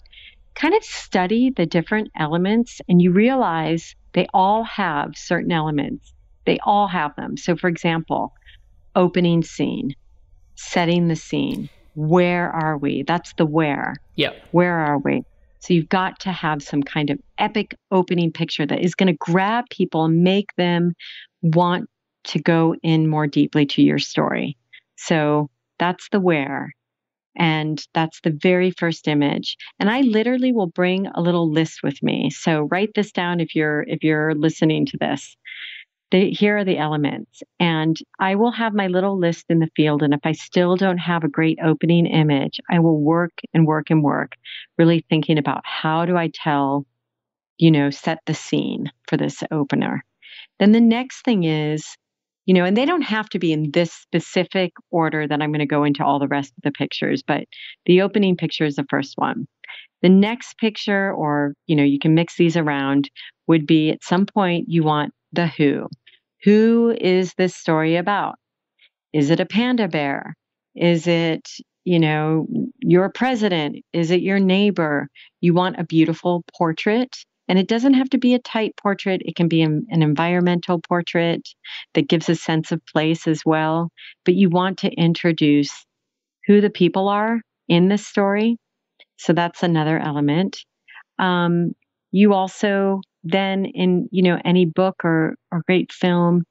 [0.55, 6.13] kind of study the different elements and you realize they all have certain elements.
[6.45, 7.37] They all have them.
[7.37, 8.33] So, for example,
[8.95, 9.95] opening scene,
[10.55, 11.69] setting the scene.
[11.95, 13.03] Where are we?
[13.03, 13.95] That's the where.
[14.15, 14.31] Yeah.
[14.51, 15.23] Where are we?
[15.59, 19.17] So you've got to have some kind of epic opening picture that is going to
[19.19, 20.93] grab people and make them
[21.41, 21.89] want
[22.25, 24.57] to go in more deeply to your story.
[24.97, 26.73] So that's the where.
[27.37, 29.55] And that's the very first image.
[29.79, 32.29] And I literally will bring a little list with me.
[32.29, 35.37] So write this down if you're if you're listening to this.
[36.11, 37.43] The, here are the elements.
[37.59, 40.01] And I will have my little list in the field.
[40.01, 43.91] And if I still don't have a great opening image, I will work and work
[43.91, 44.33] and work,
[44.77, 46.85] really thinking about how do I tell,
[47.59, 50.03] you know, set the scene for this opener.
[50.59, 51.95] Then the next thing is,
[52.45, 55.59] you know, and they don't have to be in this specific order that I'm going
[55.59, 57.45] to go into all the rest of the pictures, but
[57.85, 59.45] the opening picture is the first one.
[60.01, 63.09] The next picture, or, you know, you can mix these around,
[63.47, 65.87] would be at some point you want the who.
[66.43, 68.35] Who is this story about?
[69.13, 70.35] Is it a panda bear?
[70.75, 71.47] Is it,
[71.83, 72.47] you know,
[72.79, 73.83] your president?
[73.93, 75.07] Is it your neighbor?
[75.41, 77.15] You want a beautiful portrait
[77.49, 81.49] and it doesn't have to be a tight portrait, it can be an, environmental portrait
[81.95, 83.89] that gives a sense of place as well.
[84.23, 85.85] But you want to introduce
[86.45, 88.57] who the people are in this story.
[89.17, 90.63] So that's another element.
[91.17, 91.73] Um,
[92.11, 96.43] you also then in you know any book or or great film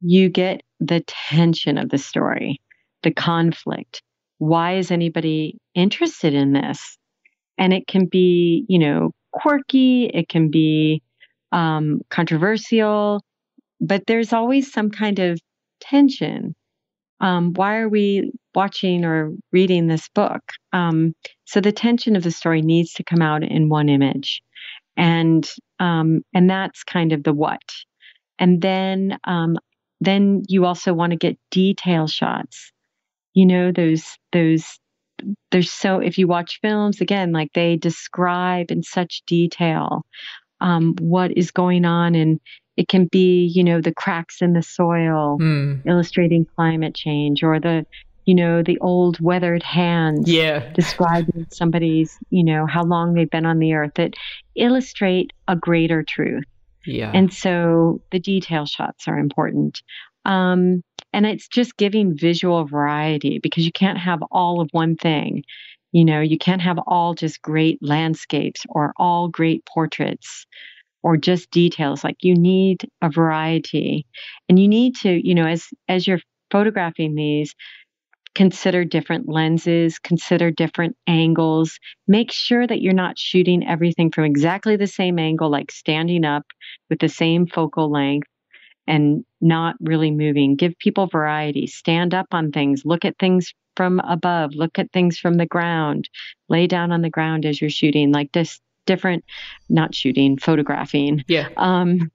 [0.00, 2.60] you get the tension of the story
[3.02, 4.02] the conflict
[4.38, 6.98] why is anybody interested in this
[7.56, 11.02] and it can be you know quirky, it can be
[11.52, 13.22] um, controversial,
[13.80, 15.40] but there's always some kind of
[15.80, 16.54] tension.
[17.20, 20.42] Um, why are we watching or reading this book?
[20.72, 21.14] Um,
[21.44, 24.42] so the tension of the story needs to come out in one image,
[24.96, 27.62] and um, and that's kind of the what.
[28.38, 29.56] And then um,
[30.00, 32.72] then you also want to get detail shots.
[33.34, 34.78] You know those those
[35.50, 40.02] there's so if you watch films again like they describe in such detail
[40.60, 42.40] um, what is going on and
[42.76, 45.80] it can be you know the cracks in the soil mm.
[45.86, 47.84] illustrating climate change or the
[48.24, 50.72] you know the old weathered hands yeah.
[50.74, 54.14] describing somebody's you know how long they've been on the earth that
[54.54, 56.44] illustrate a greater truth.
[56.86, 57.12] Yeah.
[57.14, 59.82] And so the detail shots are important.
[60.24, 65.44] Um, and it's just giving visual variety because you can't have all of one thing.
[65.92, 70.46] You know, you can't have all just great landscapes or all great portraits
[71.02, 72.02] or just details.
[72.04, 74.06] Like you need a variety.
[74.48, 76.20] And you need to, you know, as as you're
[76.50, 77.54] photographing these,
[78.34, 81.78] consider different lenses, consider different angles.
[82.08, 86.46] Make sure that you're not shooting everything from exactly the same angle, like standing up
[86.88, 88.28] with the same focal length
[88.86, 90.56] and not really moving.
[90.56, 91.66] Give people variety.
[91.66, 92.84] Stand up on things.
[92.84, 94.54] Look at things from above.
[94.54, 96.08] Look at things from the ground.
[96.48, 98.12] Lay down on the ground as you're shooting.
[98.12, 99.24] Like this different,
[99.68, 101.24] not shooting, photographing.
[101.28, 101.48] Yeah.
[101.56, 102.10] Um,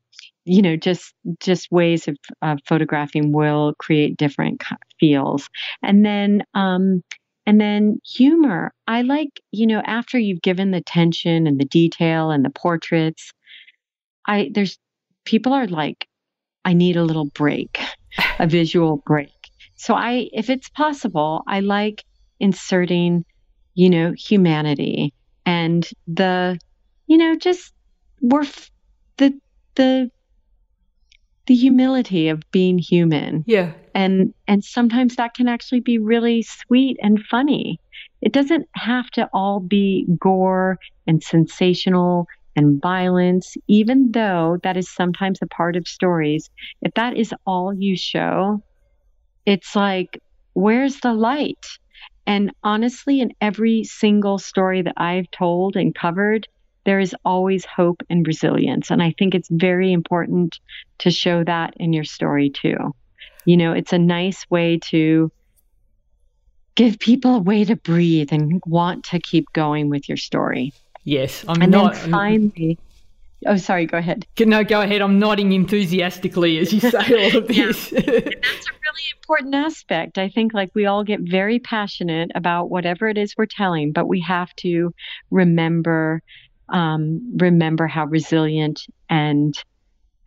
[0.45, 4.63] you know, just just ways of, of photographing will create different
[4.99, 5.49] feels.
[5.83, 7.03] And then um,
[7.45, 8.73] and then humor.
[8.87, 13.31] I like, you know, after you've given the tension and the detail and the portraits,
[14.25, 14.77] I there's
[15.25, 16.06] people are like
[16.67, 17.79] I need a little break,
[18.39, 19.31] a visual break.
[19.75, 22.03] So I, if it's possible, I like
[22.41, 23.23] inserting,
[23.73, 25.13] you know, humanity
[25.45, 26.59] and the,
[27.07, 27.71] you know, just
[28.19, 28.43] we're
[29.15, 29.39] the
[29.75, 30.11] the
[31.45, 33.45] the humility of being human.
[33.47, 33.71] Yeah.
[33.95, 37.79] And and sometimes that can actually be really sweet and funny.
[38.21, 42.27] It doesn't have to all be gore and sensational
[42.57, 46.49] and violence, even though that is sometimes a part of stories,
[46.81, 48.61] if that is all you show,
[49.45, 50.19] it's like,
[50.53, 51.65] where's the light?
[52.25, 56.47] And honestly, in every single story that I've told and covered,
[56.85, 58.91] there is always hope and resilience.
[58.91, 60.57] And I think it's very important
[60.99, 62.77] to show that in your story too.
[63.45, 65.31] You know, it's a nice way to
[66.75, 70.73] give people a way to breathe and want to keep going with your story.
[71.07, 71.95] Yes, I'm and not.
[71.95, 72.77] Then finally,
[73.45, 74.27] oh, sorry, go ahead.
[74.37, 75.01] No, go ahead.
[75.01, 77.91] I'm nodding enthusiastically as you say all of this.
[77.93, 78.01] yeah.
[78.01, 80.17] that's a really important aspect.
[80.17, 84.09] I think like we all get very passionate about whatever it is we're telling, but
[84.09, 84.93] we have to
[85.31, 86.21] remember
[86.67, 89.57] um, remember how resilient and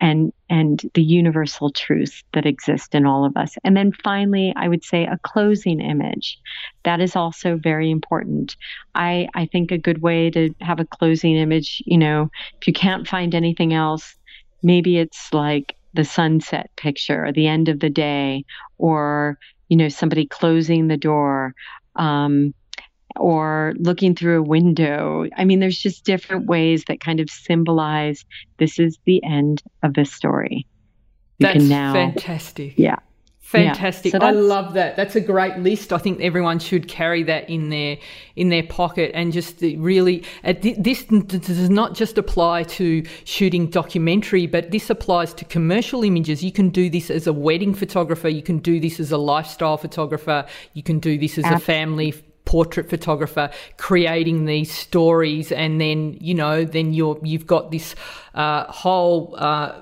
[0.00, 3.56] and and the universal truths that exist in all of us.
[3.64, 6.38] And then finally, I would say a closing image.
[6.84, 8.56] That is also very important.
[8.94, 12.72] I I think a good way to have a closing image, you know, if you
[12.72, 14.16] can't find anything else,
[14.62, 18.44] maybe it's like the sunset picture or the end of the day
[18.78, 21.54] or you know somebody closing the door
[21.96, 22.54] um,
[23.16, 25.26] or looking through a window.
[25.36, 28.24] I mean, there's just different ways that kind of symbolize
[28.58, 30.66] this is the end of the story.
[31.38, 32.74] You That's now, fantastic.
[32.76, 32.96] Yeah.
[33.50, 34.12] Fantastic.
[34.12, 34.20] Yeah.
[34.20, 34.94] So I love that.
[34.94, 35.92] That's a great list.
[35.92, 37.98] I think everyone should carry that in their
[38.36, 44.46] in their pocket and just really uh, this does not just apply to shooting documentary,
[44.46, 46.44] but this applies to commercial images.
[46.44, 49.78] You can do this as a wedding photographer, you can do this as a lifestyle
[49.78, 51.64] photographer, you can do this as Absolutely.
[51.64, 57.70] a family portrait photographer creating these stories and then you know then you're you've got
[57.70, 57.94] this
[58.34, 59.80] uh, whole uh,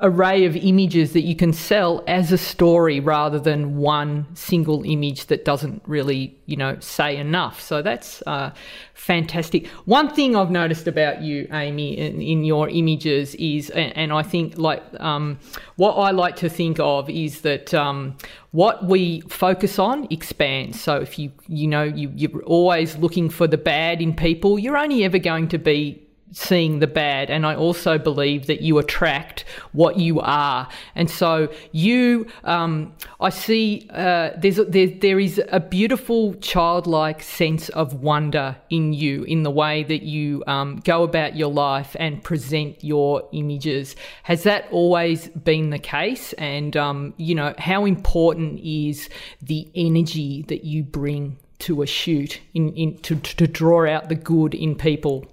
[0.00, 5.26] array of images that you can sell as a story rather than one single image
[5.26, 7.60] that doesn't really, you know, say enough.
[7.60, 8.50] So that's uh,
[8.94, 9.66] fantastic.
[9.86, 14.22] One thing I've noticed about you, Ami, in, in your images is, and, and I
[14.22, 15.38] think like um,
[15.76, 18.16] what I like to think of is that um,
[18.50, 20.80] what we focus on expands.
[20.80, 24.76] So if you, you know, you, you're always looking for the bad in people, you're
[24.76, 26.02] only ever going to be
[26.32, 30.68] seeing the bad and i also believe that you attract what you are.
[30.94, 37.22] And so you um, i see uh, there's a, there, there is a beautiful childlike
[37.22, 41.96] sense of wonder in you in the way that you um, go about your life
[41.98, 43.96] and present your images.
[44.24, 46.32] Has that always been the case?
[46.34, 49.08] And um, you know how important is
[49.42, 54.14] the energy that you bring to a shoot in, in to, to draw out the
[54.14, 55.26] good in people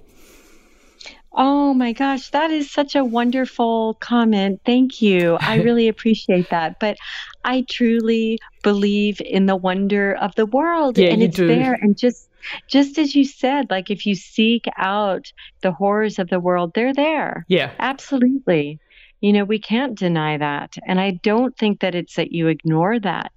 [1.38, 4.62] Oh my gosh, that is such a wonderful comment.
[4.66, 5.38] Thank you.
[5.42, 6.80] I really appreciate that.
[6.80, 6.98] But
[7.44, 11.48] I truly believe in the wonder of the world yeah, and it's do.
[11.48, 12.30] there and just
[12.68, 15.32] just as you said, like if you seek out
[15.62, 17.46] the horrors of the world, they're there.
[17.48, 17.72] Yeah.
[17.80, 18.80] Absolutely.
[19.22, 20.76] You know, we can't deny that.
[20.88, 23.32] And I don't think that it's that you ignore that.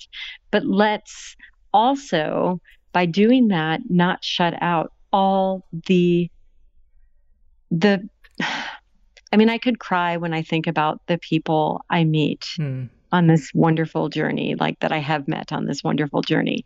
[0.51, 1.37] But let's
[1.73, 2.61] also,
[2.93, 6.31] by doing that, not shut out all the
[7.71, 8.09] the
[9.31, 12.89] I mean, I could cry when I think about the people I meet mm.
[13.13, 16.65] on this wonderful journey, like that I have met on this wonderful journey.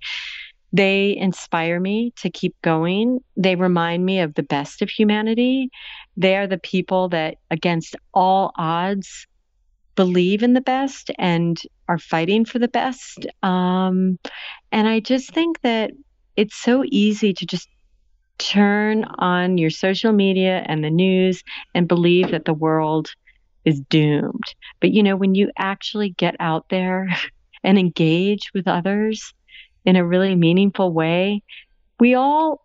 [0.72, 3.18] They inspire me to keep going.
[3.36, 5.70] They remind me of the best of humanity.
[6.16, 9.26] They are the people that, against all odds,
[9.94, 13.26] believe in the best and are fighting for the best.
[13.42, 14.18] Um,
[14.70, 15.90] and I just think that
[16.36, 17.68] it's so easy to just
[18.38, 21.42] turn on your social media and the news
[21.74, 23.10] and believe that the world
[23.64, 24.44] is doomed.
[24.80, 27.08] But you know, when you actually get out there
[27.64, 29.32] and engage with others
[29.84, 31.42] in a really meaningful way,
[32.00, 32.60] we all,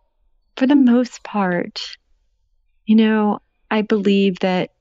[0.56, 1.82] for the most part,
[2.86, 3.40] you know,
[3.70, 4.72] I believe that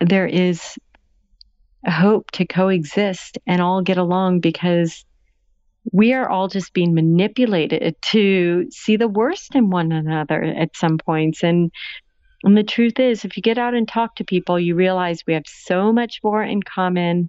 [0.00, 0.78] there is
[1.88, 5.04] hope to coexist and all get along because
[5.92, 10.98] we are all just being manipulated to see the worst in one another at some
[10.98, 11.42] points.
[11.42, 11.70] And
[12.42, 15.34] and the truth is if you get out and talk to people you realize we
[15.34, 17.28] have so much more in common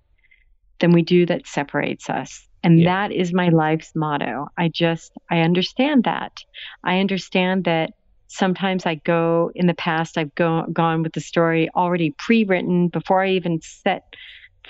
[0.79, 2.47] than we do that separates us.
[2.63, 3.07] And yeah.
[3.07, 4.47] that is my life's motto.
[4.57, 6.43] I just i understand that.
[6.83, 7.91] I understand that
[8.27, 13.21] sometimes i go in the past i've go, gone with the story already pre-written before
[13.21, 14.05] i even set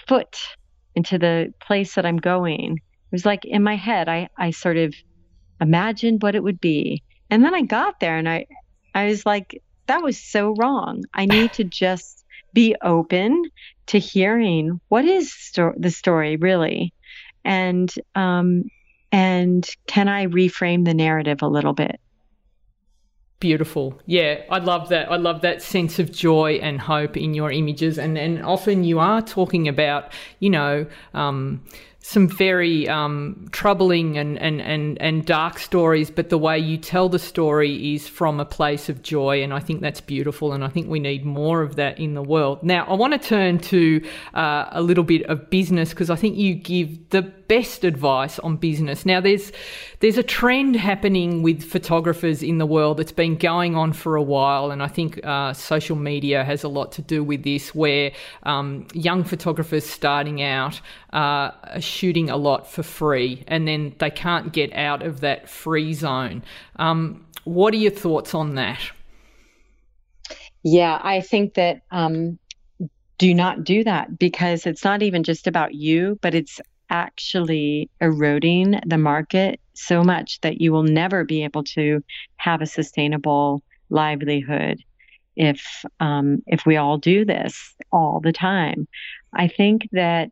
[0.07, 0.39] foot
[0.95, 2.79] into the place that i'm going
[3.12, 4.93] was like in my head, I, I sort of
[5.59, 7.03] imagined what it would be.
[7.30, 8.45] And then I got there and I,
[8.93, 11.03] I was like, that was so wrong.
[11.14, 12.22] I need to just
[12.53, 13.43] be open
[13.88, 16.93] to hearing what is sto- the story really,
[17.43, 18.64] and um,
[19.12, 21.99] and can I reframe the narrative a little bit?
[23.39, 23.99] Beautiful.
[24.05, 25.12] Yeah, I love that.
[25.12, 28.99] I love that sense of joy and hope in your images, and and often you
[28.99, 30.86] are talking about, you know.
[31.14, 31.64] Um,
[32.04, 37.10] some very um, troubling and, and, and, and dark stories, but the way you tell
[37.10, 39.43] the story is from a place of joy.
[39.43, 40.52] And I think that's beautiful.
[40.52, 42.64] And I think we need more of that in the world.
[42.64, 46.38] Now, I want to turn to uh, a little bit of business because I think
[46.38, 49.06] you give the best advice on business.
[49.06, 49.52] Now, there's,
[49.99, 54.22] there's a trend happening with photographers in the world that's been going on for a
[54.24, 54.72] while.
[54.72, 58.88] And I think uh, social media has a lot to do with this, where um,
[58.93, 60.80] young photographers starting out
[61.12, 65.49] uh, are shooting a lot for free and then they can't get out of that
[65.49, 66.43] free zone.
[66.78, 68.80] Um, what are your thoughts on that?
[70.64, 72.39] Yeah, I think that um,
[73.18, 76.62] do not do that because it's not even just about you, but it's
[76.92, 82.04] actually eroding the market so much that you will never be able to
[82.38, 84.78] have a sustainable livelihood
[85.36, 88.88] if um, if we all do this all the time.
[89.34, 90.32] I think that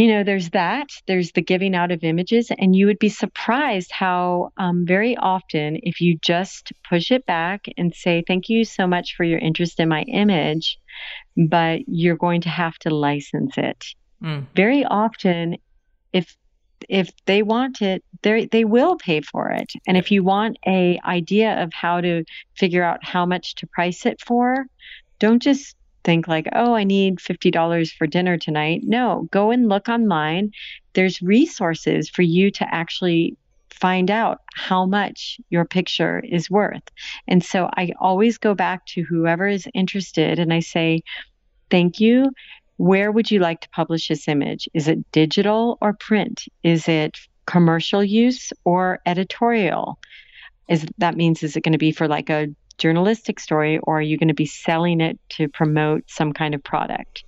[0.00, 3.92] you know, there's that, there's the giving out of images, and you would be surprised
[3.92, 8.86] how um, very often, if you just push it back and say, Thank you so
[8.86, 10.78] much for your interest in my image,
[11.36, 13.84] but you're going to have to license it.
[14.22, 14.46] Mm.
[14.54, 15.56] Very often,
[16.12, 16.36] if
[16.88, 19.72] if they want it, they they will pay for it.
[19.86, 22.24] And if you want a idea of how to
[22.56, 24.66] figure out how much to price it for,
[25.18, 28.82] don't just think like, oh, I need $50 for dinner tonight.
[28.84, 30.52] No, go and look online.
[30.94, 33.36] There's resources for you to actually
[33.70, 36.82] find out how much your picture is worth.
[37.26, 41.02] And so I always go back to whoever is interested and I say,
[41.70, 42.30] thank you.
[42.80, 44.66] Where would you like to publish this image?
[44.72, 46.44] Is it digital or print?
[46.62, 49.98] Is it commercial use or editorial?
[50.66, 54.02] Is that means is it going to be for like a journalistic story or are
[54.02, 57.22] you going to be selling it to promote some kind of product?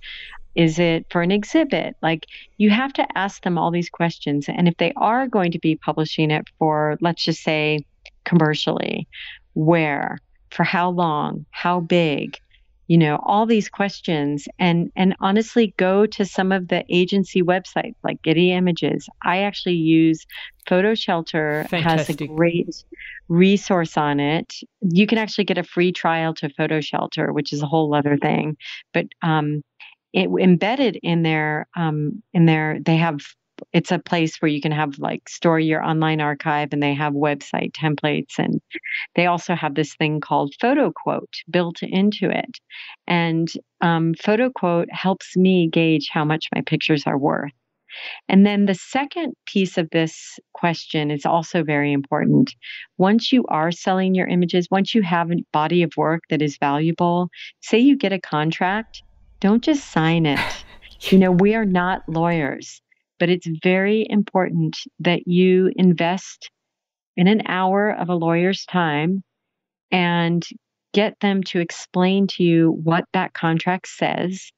[0.55, 1.97] Is it for an exhibit?
[2.01, 2.25] Like
[2.57, 4.49] you have to ask them all these questions.
[4.49, 7.85] And if they are going to be publishing it for, let's just say,
[8.25, 9.07] commercially,
[9.53, 10.17] where,
[10.49, 12.39] for how long, how big,
[12.87, 17.95] you know all these questions and and honestly go to some of the agency websites
[18.03, 19.07] like getty images.
[19.21, 20.25] I actually use
[20.67, 22.19] PhotoShelter Fantastic.
[22.19, 22.83] has a great
[23.29, 24.53] resource on it.
[24.81, 28.57] You can actually get a free trial to PhotoShelter which is a whole other thing.
[28.93, 29.63] But um
[30.13, 33.19] it embedded in their um in their they have
[33.71, 37.13] it's a place where you can have like store your online archive and they have
[37.13, 38.61] website templates and
[39.15, 42.59] they also have this thing called fotoQuote built into it
[43.07, 43.51] and
[43.81, 47.51] um, fotoQuote helps me gauge how much my pictures are worth
[48.27, 52.55] and then the second piece of this question is also very important.
[52.97, 56.57] Once you are selling your images, once you have a body of work that is
[56.57, 57.29] valuable,
[57.61, 59.03] say you get a contract,
[59.39, 60.39] don't just sign it.
[61.11, 62.81] you know, we are not lawyers,
[63.19, 66.49] but it's very important that you invest
[67.15, 69.23] in an hour of a lawyer's time
[69.91, 70.45] and
[70.93, 74.51] get them to explain to you what that contract says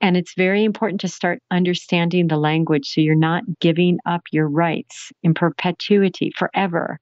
[0.00, 4.48] and it's very important to start understanding the language so you're not giving up your
[4.48, 6.98] rights in perpetuity forever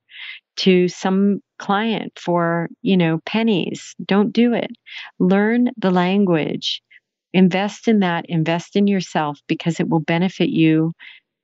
[0.56, 3.94] to some client for, you know, pennies.
[4.04, 4.70] Don't do it.
[5.18, 6.80] Learn the language.
[7.34, 10.92] Invest in that, invest in yourself because it will benefit you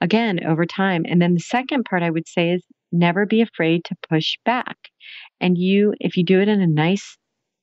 [0.00, 1.04] again over time.
[1.06, 4.76] And then the second part I would say is never be afraid to push back.
[5.40, 7.18] And you, if you do it in a nice,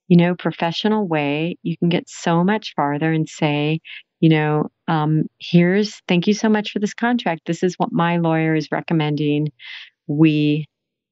[0.09, 3.79] you know, professional way, you can get so much farther and say,
[4.19, 7.41] you know, um, here's thank you so much for this contract.
[7.45, 9.53] This is what my lawyer is recommending.
[10.07, 10.67] We,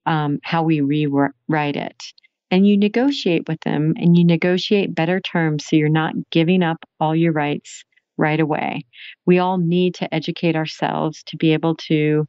[0.05, 2.03] um, how we rewrite it.
[2.51, 6.77] And you negotiate with them and you negotiate better terms so you're not giving up
[6.99, 7.83] all your rights
[8.17, 8.85] right away.
[9.25, 12.27] We all need to educate ourselves to be able to,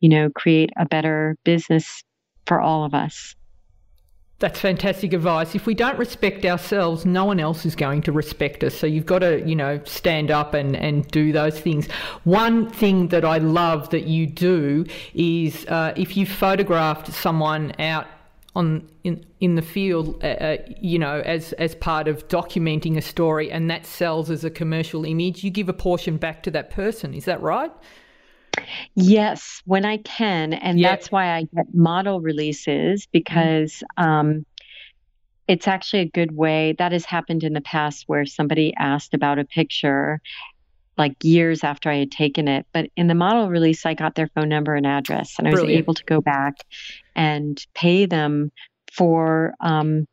[0.00, 2.02] you know, create a better business
[2.46, 3.34] for all of us.
[4.38, 5.54] That's fantastic advice.
[5.54, 8.74] If we don't respect ourselves, no one else is going to respect us.
[8.74, 11.90] So you've got to, you know, stand up and, and do those things.
[12.24, 18.06] One thing that I love that you do is uh, if you photographed someone out
[18.56, 23.02] on in in the field, uh, uh, you know, as as part of documenting a
[23.02, 26.70] story, and that sells as a commercial image, you give a portion back to that
[26.70, 27.12] person.
[27.12, 27.70] Is that right?
[28.94, 30.54] Yes, when I can.
[30.54, 30.90] And yeah.
[30.90, 33.10] that's why I get model releases mm-hmm.
[33.12, 34.46] because um,
[35.46, 36.74] it's actually a good way.
[36.78, 40.22] That has happened in the past where somebody asked about a picture
[40.96, 42.66] like years after I had taken it.
[42.72, 45.60] But in the model release, I got their phone number and address, and I was
[45.60, 45.84] Brilliant.
[45.84, 46.54] able to go back
[47.16, 48.52] and pay them
[48.92, 49.54] for.
[49.60, 50.06] Um,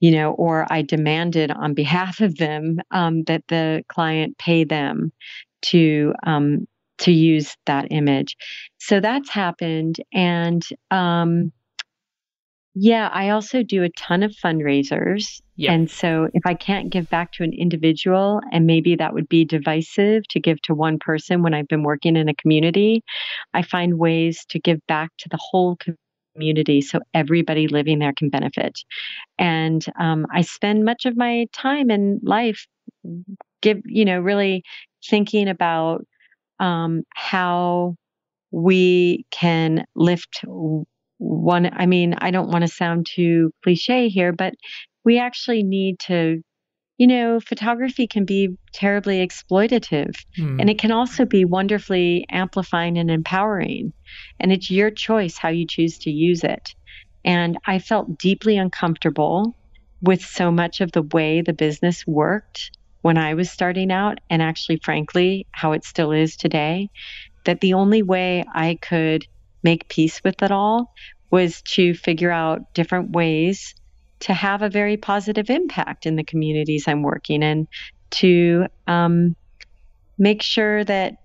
[0.00, 5.12] you know, or I demanded on behalf of them um, that the client pay them
[5.62, 6.66] to um,
[6.98, 8.36] to use that image.
[8.78, 9.96] So that's happened.
[10.12, 11.52] And um,
[12.74, 15.40] yeah, I also do a ton of fundraisers.
[15.56, 15.72] Yep.
[15.72, 19.44] And so if I can't give back to an individual, and maybe that would be
[19.44, 23.04] divisive to give to one person when I've been working in a community,
[23.54, 26.00] I find ways to give back to the whole community
[26.80, 28.78] so everybody living there can benefit.
[29.38, 32.66] And um, I spend much of my time in life
[33.62, 34.62] give you know really
[35.08, 36.04] thinking about
[36.60, 37.96] um, how
[38.52, 40.42] we can lift
[41.18, 41.70] one.
[41.72, 44.54] I mean, I don't want to sound too cliche here, but
[45.04, 46.42] we actually need to,
[46.96, 50.60] you know, photography can be terribly exploitative mm.
[50.60, 53.92] and it can also be wonderfully amplifying and empowering.
[54.38, 56.74] And it's your choice how you choose to use it.
[57.24, 59.56] And I felt deeply uncomfortable
[60.00, 62.70] with so much of the way the business worked
[63.00, 66.88] when I was starting out, and actually, frankly, how it still is today,
[67.44, 69.26] that the only way I could
[69.62, 70.94] make peace with it all
[71.30, 73.74] was to figure out different ways
[74.24, 77.68] to have a very positive impact in the communities I'm working in,
[78.12, 79.36] to um,
[80.18, 81.16] make sure that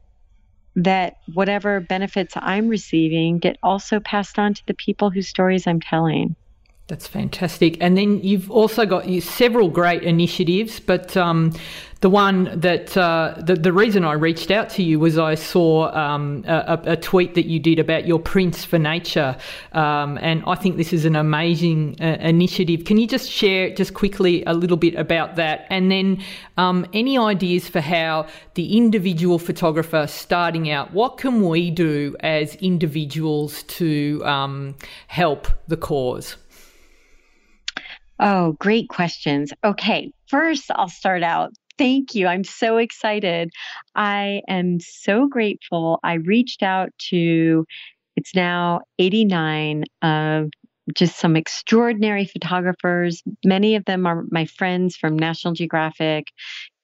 [0.75, 5.79] that whatever benefits I'm receiving get also passed on to the people whose stories I'm
[5.79, 6.35] telling.
[6.89, 7.77] That's fantastic.
[7.81, 11.53] And then you've also got several great initiatives, but um,
[12.01, 15.93] the one that uh, the, the reason I reached out to you was I saw
[15.95, 19.37] um, a, a, tweet that you did about your Prints for Nature,
[19.73, 22.85] um, and I think this is an amazing uh, initiative.
[22.85, 26.23] Can you just share just quickly a little bit about that, and then
[26.57, 28.25] um, any ideas for how
[28.55, 34.75] the individual photographer starting out, what can we do as individuals to um,
[35.07, 36.35] help the cause?
[38.19, 39.53] Oh, great questions.
[39.63, 41.51] Okay, first I'll start out.
[41.77, 42.27] Thank you.
[42.27, 43.49] I'm so excited.
[43.95, 45.99] I am so grateful.
[46.03, 47.65] I reached out to,
[48.17, 50.49] it's now 89 of
[50.93, 53.21] just some extraordinary photographers.
[53.45, 56.27] Many of them are my friends from National Geographic,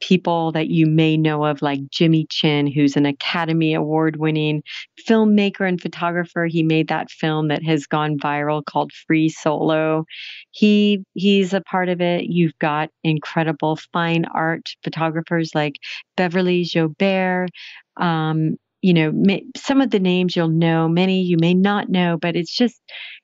[0.01, 4.63] people that you may know of, like Jimmy Chin, who's an Academy Award winning
[5.07, 6.45] filmmaker and photographer.
[6.45, 10.05] He made that film that has gone viral called Free Solo.
[10.51, 12.25] He he's a part of it.
[12.25, 15.75] You've got incredible fine art photographers like
[16.15, 17.49] Beverly Joubert.
[17.97, 22.19] Um, you know, may, some of the names you'll know, many you may not know,
[22.21, 22.79] but it's just,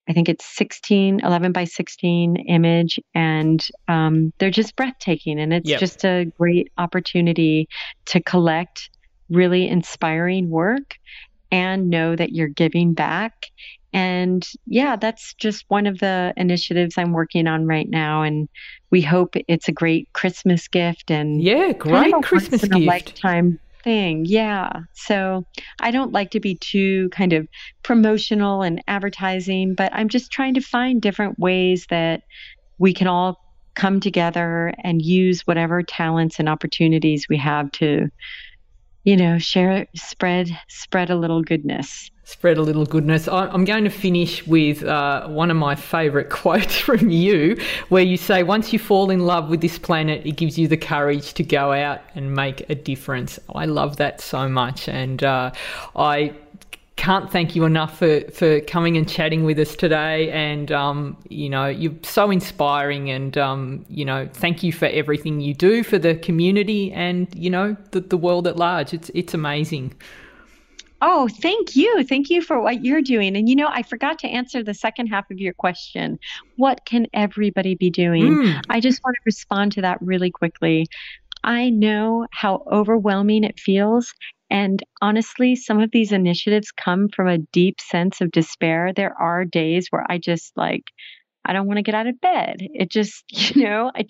[0.09, 5.39] I think it's 16, 11 by 16 image, and um, they're just breathtaking.
[5.39, 5.79] And it's yep.
[5.79, 7.69] just a great opportunity
[8.07, 8.91] to collect
[9.31, 10.97] really inspiring work
[11.51, 13.47] and know that you're giving back.
[13.93, 18.23] And yeah, that's just one of the initiatives I'm working on right now.
[18.23, 18.49] And
[18.91, 22.87] we hope it's a great Christmas gift and yeah, great kind of Christmas gift.
[22.87, 24.25] lifetime thing.
[24.27, 24.71] Yeah.
[24.93, 25.45] So
[25.81, 27.49] I don't like to be too kind of
[27.83, 32.23] promotional and advertising, but I'm just trying to find different ways that
[32.79, 33.41] we can all
[33.75, 38.09] come together and use whatever talents and opportunities we have to
[39.05, 42.11] you know, share, spread, spread a little goodness.
[42.25, 43.27] Spread a little goodness.
[43.27, 48.17] I'm going to finish with uh, one of my favourite quotes from you, where you
[48.17, 51.43] say, Once you fall in love with this planet, it gives you the courage to
[51.43, 53.41] go out and make a difference.
[53.55, 54.89] I love that so much.
[54.89, 55.51] And uh,
[55.97, 56.33] I
[57.01, 60.31] can't thank you enough for, for coming and chatting with us today.
[60.33, 63.09] And, um, you know, you're so inspiring.
[63.09, 67.49] And, um, you know, thank you for everything you do for the community and, you
[67.49, 68.93] know, the, the world at large.
[68.93, 69.95] It's, it's amazing.
[71.01, 72.05] Oh, thank you.
[72.05, 73.35] Thank you for what you're doing.
[73.35, 76.19] And you know, I forgot to answer the second half of your question.
[76.57, 78.35] What can everybody be doing?
[78.35, 78.63] Mm.
[78.69, 80.87] I just want to respond to that really quickly.
[81.45, 84.13] I know how overwhelming it feels.
[84.51, 88.93] And honestly, some of these initiatives come from a deep sense of despair.
[88.95, 90.85] There are days where I just like,
[91.45, 92.57] I don't want to get out of bed.
[92.59, 93.25] It just,
[93.57, 94.05] you know, I,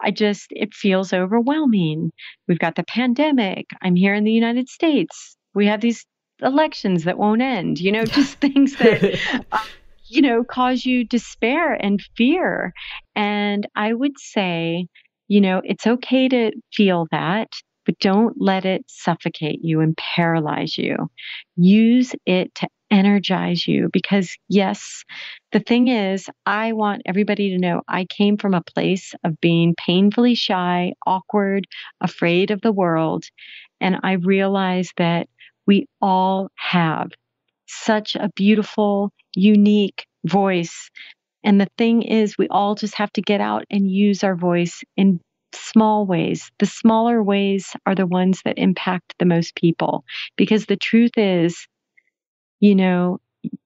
[0.00, 2.12] I just, it feels overwhelming.
[2.48, 3.66] We've got the pandemic.
[3.82, 5.36] I'm here in the United States.
[5.54, 6.06] We have these
[6.40, 9.18] elections that won't end, you know, just things that,
[9.52, 9.58] uh,
[10.06, 12.72] you know, cause you despair and fear.
[13.14, 14.86] And I would say,
[15.28, 17.48] you know, it's okay to feel that
[17.84, 21.10] but don't let it suffocate you and paralyze you.
[21.56, 25.04] Use it to energize you because, yes,
[25.50, 29.74] the thing is, I want everybody to know I came from a place of being
[29.74, 31.66] painfully shy, awkward,
[32.00, 33.24] afraid of the world.
[33.80, 35.28] And I realized that
[35.66, 37.10] we all have
[37.66, 40.90] such a beautiful, unique voice.
[41.42, 44.82] And the thing is, we all just have to get out and use our voice
[44.96, 45.20] in
[45.54, 46.50] small ways.
[46.58, 50.04] The smaller ways are the ones that impact the most people
[50.36, 51.66] because the truth is,
[52.60, 53.18] you know,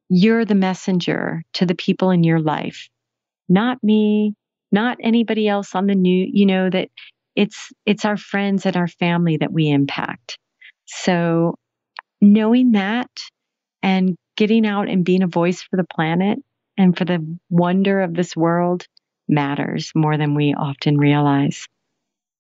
[0.09, 2.89] you're the messenger to the people in your life,
[3.49, 4.35] not me,
[4.73, 6.89] not anybody else on the new, you know, that
[7.35, 10.39] it's it's our friends and our family that we impact.
[10.87, 11.57] So
[12.21, 13.11] knowing that
[13.83, 16.39] and getting out and being a voice for the planet
[16.77, 18.87] and for the wonder of this world
[19.29, 21.67] matters more than we often realize.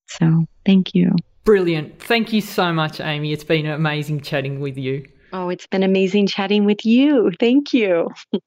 [0.06, 1.14] So thank you.
[1.44, 2.00] Brilliant.
[2.02, 3.32] Thank you so much, Ami.
[3.32, 5.06] It's been amazing chatting with you.
[5.32, 7.30] Oh, it's been amazing chatting with you.
[7.38, 8.08] Thank you.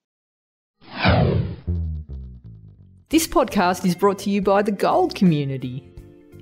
[3.09, 5.85] this podcast is brought to you by the Gold Community.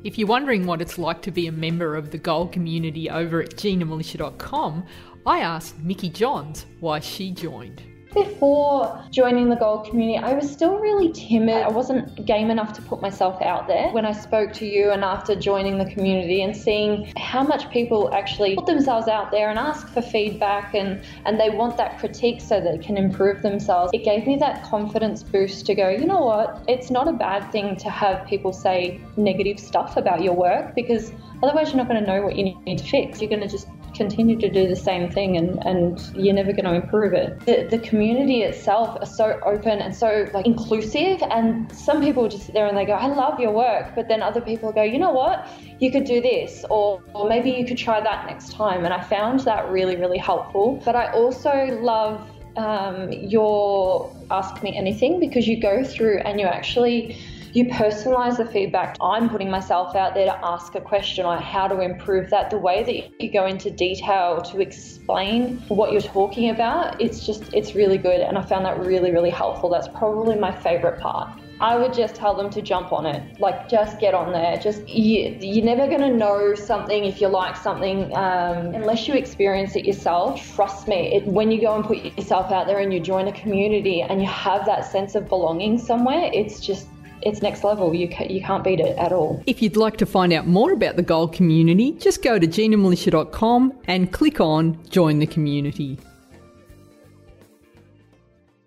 [0.04, 3.42] If you're wondering what it's like to be a member of the Gold Community over
[3.42, 4.86] at GinaMilicia.com,
[5.26, 7.84] I asked Mickey Johns why she joined.
[8.18, 11.62] Before joining the gold community, I was still really timid.
[11.64, 13.92] I wasn't game enough to put myself out there.
[13.92, 18.12] When I spoke to you and after joining the community and seeing how much people
[18.14, 22.42] actually put themselves out there and ask for feedback and, and they want that critique
[22.42, 26.22] so they can improve themselves, it gave me that confidence boost to go, you know
[26.22, 30.74] what, it's not a bad thing to have people say negative stuff about your work
[30.74, 31.12] because
[31.44, 33.22] otherwise you're not going to know what you need to fix.
[33.22, 33.68] You're going to just
[33.98, 37.40] continue to do the same thing and, and you're never going to improve it.
[37.46, 42.46] The, the community itself is so open and so like inclusive and some people just
[42.46, 43.96] sit there and they go, I love your work.
[43.96, 45.48] But then other people go, you know what?
[45.80, 48.86] You could do this or, or maybe you could try that next time.
[48.86, 50.82] And I found that really, really helpful.
[50.86, 52.26] But I also love
[52.56, 57.18] um, your Ask Me Anything because you go through and you actually
[57.54, 58.98] you personalize the feedback.
[59.02, 62.50] I'm putting myself out there to ask a question on how to improve that.
[62.50, 67.54] The way that you go into detail to explain what you're talking about, it's just,
[67.54, 68.22] it's really good.
[68.22, 69.70] And I found that really, really helpful.
[69.70, 71.40] That's probably my favorite part.
[71.60, 73.40] I would just tell them to jump on it.
[73.40, 74.58] Like, just get on there.
[74.58, 79.16] Just you, you're never going to know something if you like something um, unless you
[79.16, 80.56] experience it yourself.
[80.56, 83.32] Trust me, it, when you go and put yourself out there and you join a
[83.32, 86.88] community and you have that sense of belonging somewhere, it's just
[87.22, 87.94] it's next level.
[87.94, 89.44] You, ca- you can't beat it at all.
[89.48, 93.74] If you'd like to find out more about the gold community, just go to ginamilicia.com
[93.86, 95.98] and click on Join the Community.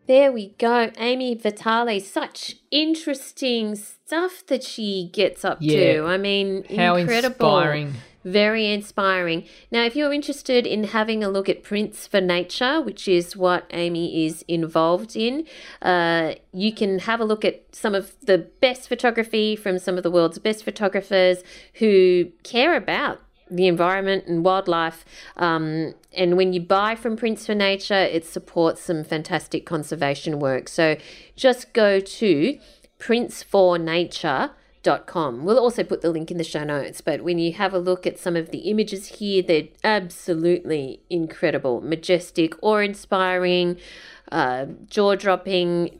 [0.06, 0.90] There we go.
[0.98, 5.94] Ami Vitale, such interesting stuff that she gets up Yeah.
[5.94, 6.06] to.
[6.06, 7.28] I mean, How incredible.
[7.58, 7.94] inspiring.
[8.24, 9.46] Very inspiring.
[9.70, 13.64] Now, if you're interested in having a look at Prints for Nature, which is what
[13.72, 15.46] Ami is involved in,
[15.80, 20.02] uh, you can have a look at some of the best photography from some of
[20.02, 21.42] the world's best photographers
[21.74, 25.04] who care about the environment and wildlife.
[25.36, 30.68] Um, and when you buy from Prints for Nature, it supports some fantastic conservation work.
[30.68, 30.96] So
[31.36, 32.58] just go to
[34.82, 35.44] printsfornature.com.
[35.44, 38.06] We'll also put the link in the show notes, but when you have a look
[38.06, 43.78] at some of the images here, they're absolutely incredible, majestic, awe inspiring,
[44.32, 45.98] uh, jaw dropping,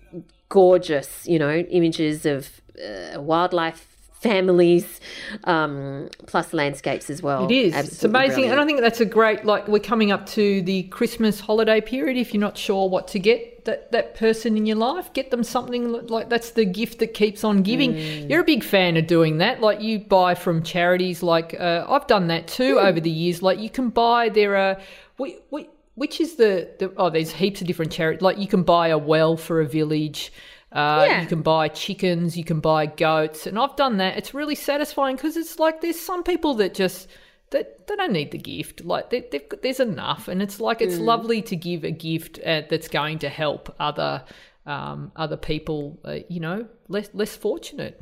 [0.49, 3.87] gorgeous, you know, images of uh, wildlife
[4.21, 5.01] families
[5.45, 7.47] um, plus landscapes as well.
[7.47, 7.75] It is.
[7.75, 8.35] it's amazing.
[8.35, 8.53] brilliant.
[8.53, 12.19] And I think that's a great, like, we're coming up to the Christmas holiday period.
[12.19, 15.43] If you're not sure what to get that, that person in your life, get them
[15.45, 17.95] something like that's the gift that keeps on giving.
[17.95, 18.31] Mm.
[18.31, 19.61] You're a big fan of doing that.
[19.61, 22.87] Like, you buy from charities, like, uh, I've done that too Hmm.
[22.87, 23.43] over the years.
[23.43, 24.79] Like, you can buy, there are,
[25.19, 28.23] we, we, which is the, the, oh, there's heaps of different charities.
[28.23, 30.33] Like, you can buy a well for a village.
[30.73, 31.23] Uh, Yeah.
[31.23, 34.17] You can buy chickens, you can buy goats, and I've done that.
[34.17, 37.09] It's really satisfying because it's like there's some people that just
[37.51, 38.85] that they don't need the gift.
[38.85, 42.63] Like they, they've there's enough, and it's like it's lovely to give a gift uh,
[42.69, 44.25] that's going to help other
[44.67, 45.99] um, other people.
[46.05, 48.01] Uh, you know, less less fortunate.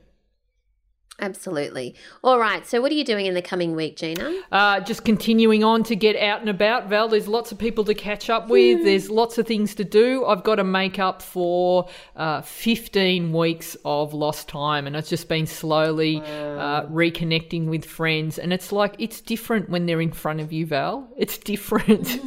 [1.20, 1.96] Absolutely.
[2.22, 2.64] All right.
[2.64, 4.40] So, what are you doing in the coming week, Gina?
[4.52, 7.08] Uh, just continuing on to get out and about, Val.
[7.08, 8.84] There's lots of people to catch up with.
[8.84, 10.24] There's lots of things to do.
[10.24, 15.28] I've got to make up for uh, 15 weeks of lost time, and it's just
[15.28, 18.38] been slowly uh, reconnecting with friends.
[18.38, 21.12] And it's like it's different when they're in front of you, Val.
[21.16, 22.20] It's different.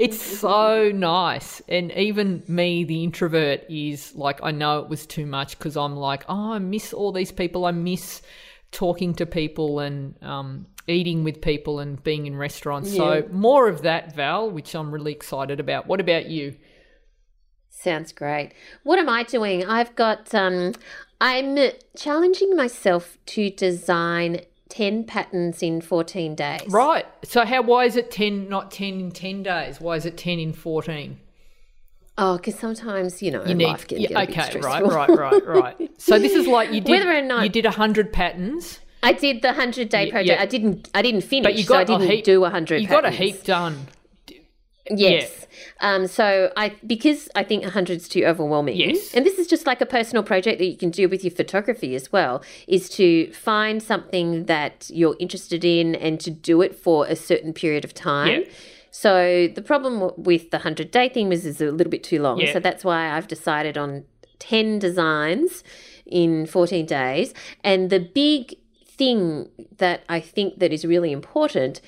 [0.00, 1.60] it's so nice.
[1.68, 5.96] And even me, the introvert, is like I know it was too much because I'm
[5.96, 7.66] like, oh, I miss all these people.
[7.66, 8.21] I miss
[8.70, 12.94] talking to people and um, eating with people and being in restaurants.
[12.94, 15.86] So more of that, Val, which I'm really excited about.
[15.86, 16.56] What about you?
[17.68, 18.52] Sounds great.
[18.82, 19.64] What am I doing?
[19.66, 20.72] I've got, um,
[21.20, 21.58] I'm
[21.96, 26.62] challenging myself to design 10 patterns in 14 days.
[26.68, 27.04] Right.
[27.24, 29.80] So how why is it ten not ten in ten days?
[29.80, 31.18] Why is it ten in fourteen?
[32.24, 34.84] Oh, because sometimes, you know, You need life can yeah, get a bit okay, right,
[34.86, 35.76] right, right, right.
[36.00, 39.42] So this is like you did Whether or not- you did hundred patterns, I did
[39.42, 40.28] the 100 day project.
[40.38, 40.40] yeah.
[40.40, 42.24] I didn't, I didn't finish, but you so I got didn't a heap.
[42.24, 43.76] do 100 You got a heap done.
[44.90, 45.46] Yes.
[45.80, 48.76] Um, so I because I think 100 is too overwhelming.
[48.76, 49.14] Yes.
[49.14, 51.94] And this is just like a personal project that you can do with your photography
[51.94, 57.06] as well, is to find something that you're interested in and to do it for
[57.06, 58.42] a certain period of time.
[58.42, 58.48] Yeah.
[58.94, 62.38] So the problem with the 100 day thing was is a little bit too long.
[62.38, 62.52] Yeah.
[62.52, 64.04] So that's why I've decided on
[64.38, 65.64] 10 designs
[66.04, 67.32] in 14 days.
[67.64, 68.54] And the big
[68.86, 71.80] thing that I think that is really important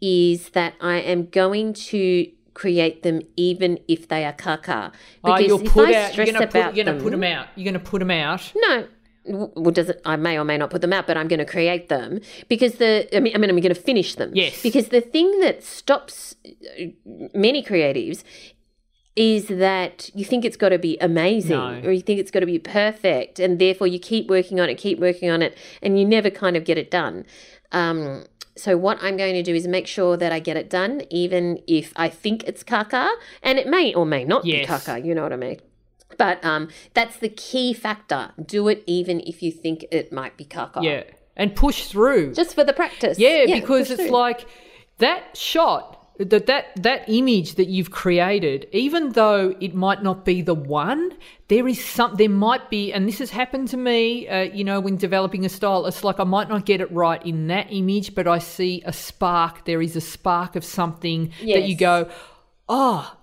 [0.00, 4.92] is that I am going to create them even if they are caca.
[5.24, 6.16] Oh, Because you'll if put I out.
[6.16, 6.54] You're gonna put.
[6.54, 7.48] You're gonna them, put them out.
[7.56, 8.52] You're gonna put them out.
[8.54, 8.86] no.
[9.24, 10.00] Well, does it?
[10.04, 12.74] I may or may not put them out, but I'm going to create them because
[12.74, 13.08] the.
[13.16, 14.32] I mean, I mean, I'm going to finish them.
[14.34, 14.62] Yes.
[14.62, 16.86] Because the thing that stops uh,
[17.32, 18.24] many creatives
[19.14, 21.82] is that you think it's got to be amazing No.
[21.84, 24.76] or you think it's got to be perfect, and therefore you keep working on it,
[24.76, 27.26] keep working on it, and you never kind of get it done.
[27.72, 28.24] Um,
[28.56, 31.62] so what I'm going to do is make sure that I get it done, even
[31.66, 33.10] if I think it's caca,
[33.42, 34.66] and it may or may not Yes.
[34.66, 35.04] be caca.
[35.04, 35.60] You know what I mean?
[36.18, 38.32] But um, that's the key factor.
[38.44, 40.82] Do it even if you think it might be caca.
[40.82, 41.04] Yeah,
[41.36, 42.34] and push through.
[42.34, 43.18] Just for the practice.
[43.18, 44.10] Yeah, because it's through.
[44.10, 44.46] like
[44.98, 50.42] that shot that that that image that you've created even though it might not be
[50.42, 51.10] the one
[51.48, 54.78] there is some there might be and this has happened to me uh, you know
[54.78, 58.14] when developing a style it's like i might not get it right in that image
[58.14, 62.08] but i see a spark there is a spark of something that you go
[62.68, 63.16] oh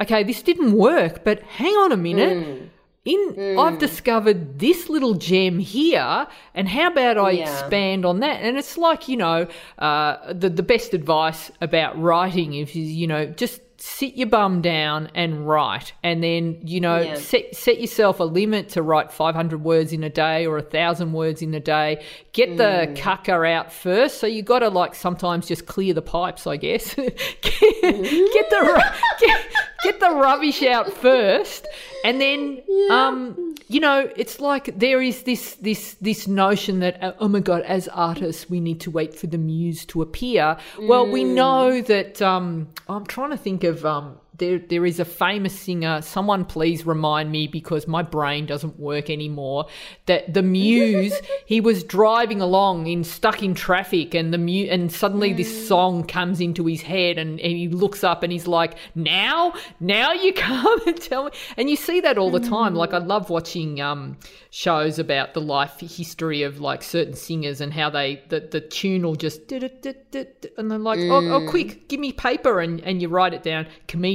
[0.00, 2.36] okay, this didn't work, but hang on a minute.
[2.36, 2.68] Mm.
[3.06, 7.42] In I've discovered this little gem here, and how about I Yeah.
[7.50, 8.40] expand on that?
[8.40, 9.46] And it's like you know,
[9.78, 15.10] uh, the the best advice about writing is you know just sit your bum down
[15.14, 17.14] and write, and then you know Yeah.
[17.16, 21.12] set set yourself a limit to write 500 words in a day or a thousand
[21.12, 22.02] words in a day.
[22.32, 22.96] Get the Mm.
[22.96, 26.94] caca out first, so you got to like sometimes just clear the pipes, I guess.
[26.94, 28.84] get, get the
[29.20, 29.40] get,
[29.84, 31.66] get the rubbish out first,
[32.04, 37.12] and then um, you know it's like there is this this this notion that uh,
[37.20, 40.56] oh my god, as artists we need to wait for the muse to appear.
[40.80, 45.04] Well, we know that um, I'm trying to think of um, there there is a
[45.04, 46.02] famous singer.
[46.02, 49.66] Someone please remind me because my brain doesn't work anymore.
[50.06, 51.14] That the muse
[51.46, 55.66] he was driving along in stuck in traffic, and the mu- and suddenly this mm.
[55.68, 60.12] song comes into his head, and, and he looks up and he's like, "Now, now
[60.12, 62.74] you come and tell me." And you see that all the time.
[62.74, 63.06] Like I mm.
[63.06, 64.16] love watching um,
[64.50, 69.02] shows about the life history of like certain singers and how they the, the tune
[69.02, 71.48] will just and they're like, oh, oh, mm.
[71.48, 73.66] quick, give me paper and, and you write it down.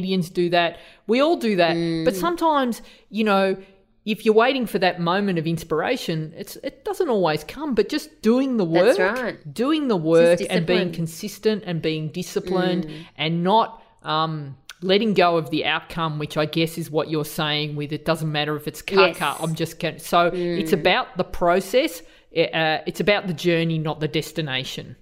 [0.09, 0.79] Comedians do that.
[1.07, 2.05] We all do that.
[2.05, 3.57] But sometimes, you know,
[4.05, 7.75] if you're waiting for that moment of inspiration, it's it doesn't always come.
[7.75, 9.53] But just doing the work, right.
[9.53, 15.51] doing the work, and being consistent and being disciplined, and not um, letting go of
[15.51, 17.75] the outcome, which I guess is what you're saying.
[17.75, 19.19] With it doesn't matter if it's caca.
[19.19, 19.37] Yes.
[19.41, 19.79] I'm just.
[20.07, 22.01] So it's about the process.
[22.35, 24.95] Uh, it's about the journey, not the destination.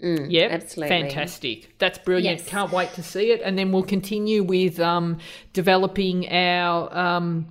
[0.00, 1.00] Yep, absolutely.
[1.00, 1.78] fantastic.
[1.78, 2.40] That's brilliant.
[2.40, 2.48] Yes.
[2.48, 3.40] Can't wait to see it.
[3.42, 5.18] And then we'll continue with um,
[5.52, 7.46] developing our um,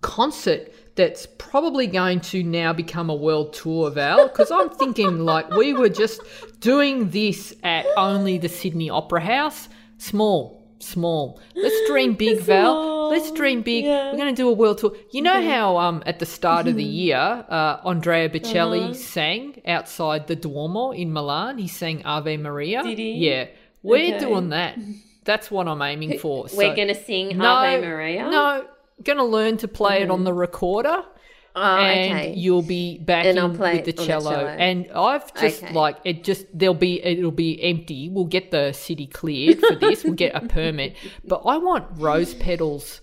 [0.00, 4.28] concert that's probably going to now become a world tour, Val.
[4.28, 6.20] Because I'm thinking like we were just
[6.60, 9.68] doing this at only the Sydney Opera House,
[9.98, 10.55] small.
[10.94, 11.40] Small.
[11.54, 13.08] Let's dream big, Val.
[13.10, 13.84] Let's dream big.
[13.84, 14.92] We're going to do a world tour.
[15.10, 17.16] You know how um, at the start of the year,
[17.48, 21.58] uh, Andrea Bocelli sang outside the Duomo in Milan.
[21.58, 22.82] He sang Ave Maria.
[22.82, 23.12] Did he?
[23.12, 23.46] Yeah,
[23.82, 24.18] we're Okay.
[24.18, 24.78] doing that.
[25.24, 26.42] That's what I'm aiming for.
[26.44, 28.30] We're So- going to sing no, Ave Maria.
[28.30, 28.64] No,
[29.02, 31.04] going to learn to play it on the recorder.
[31.58, 32.34] Oh, and okay.
[32.34, 34.30] you'll be And I'll with the on the cello.
[34.30, 34.46] cello.
[34.46, 35.72] And I've just Okay.
[35.72, 36.22] like it.
[36.22, 38.10] Just there'll be it'll be empty.
[38.10, 40.04] We'll get the city cleared for this.
[40.04, 40.96] we'll get a permit.
[41.24, 43.00] But I want rose petals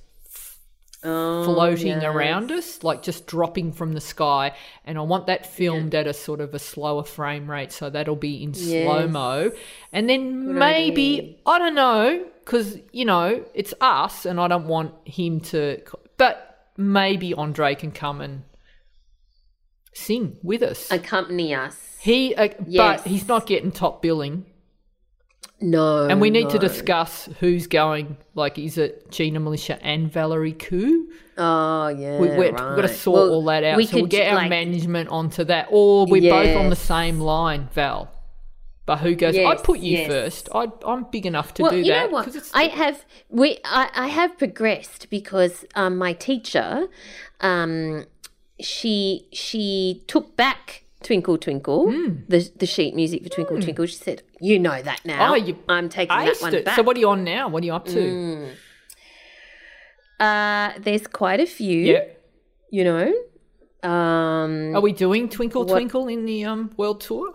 [1.05, 2.03] Oh, floating yes.
[2.05, 4.53] around us, like just dropping from the sky.
[4.85, 8.15] And I want that filmed at a sort of a slower frame rate, so that'll
[8.15, 9.51] be in slow mo.
[9.91, 11.35] And then maybe idea.
[11.45, 15.81] I don't know, because you know it's us, and I don't want him to.
[16.15, 18.43] But maybe Andre can come and
[19.93, 20.91] sing with us.
[20.91, 21.97] Accompany us.
[21.99, 23.01] he, uh, Yes.
[23.01, 24.45] but he's not getting top billing.
[25.61, 26.07] No.
[26.07, 28.17] And we need to discuss who's going.
[28.35, 31.05] Like, is it Gina Milicia and Valerie Khoo?
[31.37, 32.19] Oh, yeah.
[32.19, 32.51] We, we're, right.
[32.51, 33.77] We've got to sort Well, all that out.
[33.77, 35.67] we so we'll could, get our like- management onto that.
[35.71, 38.11] Or we're both on the same line, Val.
[38.85, 39.35] But who goes?
[39.35, 40.07] Yes, I'd put you yes.
[40.07, 40.49] first.
[40.53, 42.07] I, I'm big enough to well, do you that.
[42.07, 42.27] know what?
[42.27, 46.87] it's- I have we I, I have progressed because um, my teacher,
[47.39, 48.05] um,
[48.59, 51.91] she she took back Twinkle Twinkle
[52.27, 53.85] the the sheet music for Twinkle Twinkle.
[53.85, 55.31] She said, "You know that now.
[55.31, 56.65] Oh, you I'm taking that one it.
[56.65, 57.47] back." So what are you on now?
[57.47, 58.49] What are you up to?
[60.19, 61.79] uh, there's quite a few.
[61.79, 62.03] Yeah.
[62.69, 63.13] You know.
[63.89, 67.33] Um, Are we doing Twinkle What- Twinkle in the um, world tour?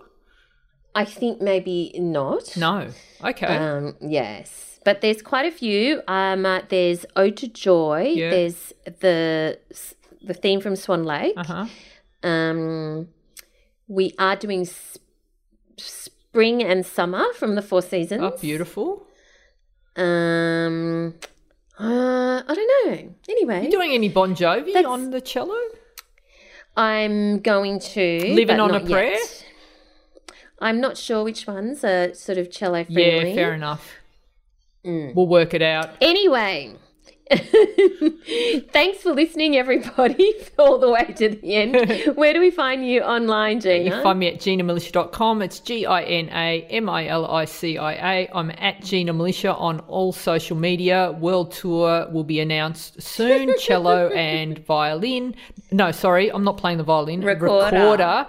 [0.95, 2.55] I think maybe not.
[2.57, 2.87] No.
[3.23, 3.45] Okay.
[3.45, 6.01] Um, yes, but there's quite a few.
[6.07, 8.13] Um, uh, there's Ode to Joy.
[8.15, 8.29] Yeah.
[8.31, 9.59] There's the
[10.21, 11.33] the theme from Swan Lake.
[11.37, 11.65] uh huh.
[12.23, 13.07] Um,
[13.87, 14.99] we are doing sp-
[15.77, 18.21] spring and summer from the Four Seasons.
[18.23, 19.05] Oh, beautiful.
[19.95, 21.13] Um,
[21.79, 23.15] uh, I don't know.
[23.29, 25.57] Anyway, You doing any Bon Jovi on the cello?
[26.77, 29.11] I'm going to Living on a Prayer?
[29.13, 29.38] yet.
[30.61, 33.29] I'm not sure which ones are sort of cello friendly.
[33.29, 33.91] Yeah, fair enough.
[34.85, 35.15] Mm.
[35.15, 35.91] We'll work it out.
[36.01, 36.75] Anyway,
[38.71, 42.15] thanks for listening, everybody, all the way to the end.
[42.17, 43.83] Where do we find you online, Gina?
[43.83, 45.43] You can find me at ginamilicia.com.
[45.43, 48.29] It's G I N A M I L I C I A.
[48.33, 51.11] I'm at Gina Milicia on all social media.
[51.11, 53.53] World tour will be announced soon.
[53.59, 55.35] Cello and violin.
[55.71, 57.21] No, sorry, I'm not playing the violin.
[57.21, 57.75] Recorder.
[57.77, 58.27] Recorder.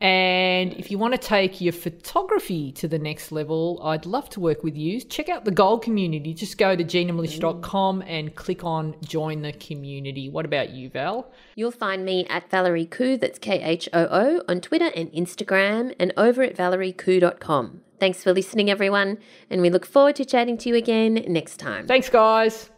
[0.00, 4.40] And if you want to take your photography to the next level, I'd love to
[4.40, 5.00] work with you.
[5.00, 6.34] Check out the Gold community.
[6.34, 10.28] Just go to ginamilicia.com and click on join the community.
[10.28, 11.32] What about you, Val?
[11.56, 15.94] You'll find me at Valerie Khoo, that's K H O O, on Twitter and Instagram,
[15.98, 17.80] and over at valeriekhoo.com.
[17.98, 19.18] Thanks for listening, everyone,
[19.50, 21.88] and we look forward to chatting to you again next time.
[21.88, 22.70] Thanks, guys.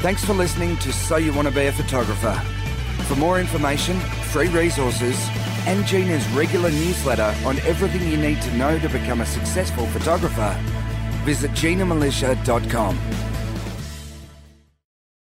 [0.00, 2.59] Thanks for listening to So You Want to Be a Photographer.
[3.10, 3.98] For more information,
[4.30, 5.18] free resources,
[5.66, 10.56] and Gina's regular newsletter on everything you need to know to become a successful photographer,
[11.24, 13.29] visit ginamilicia.com.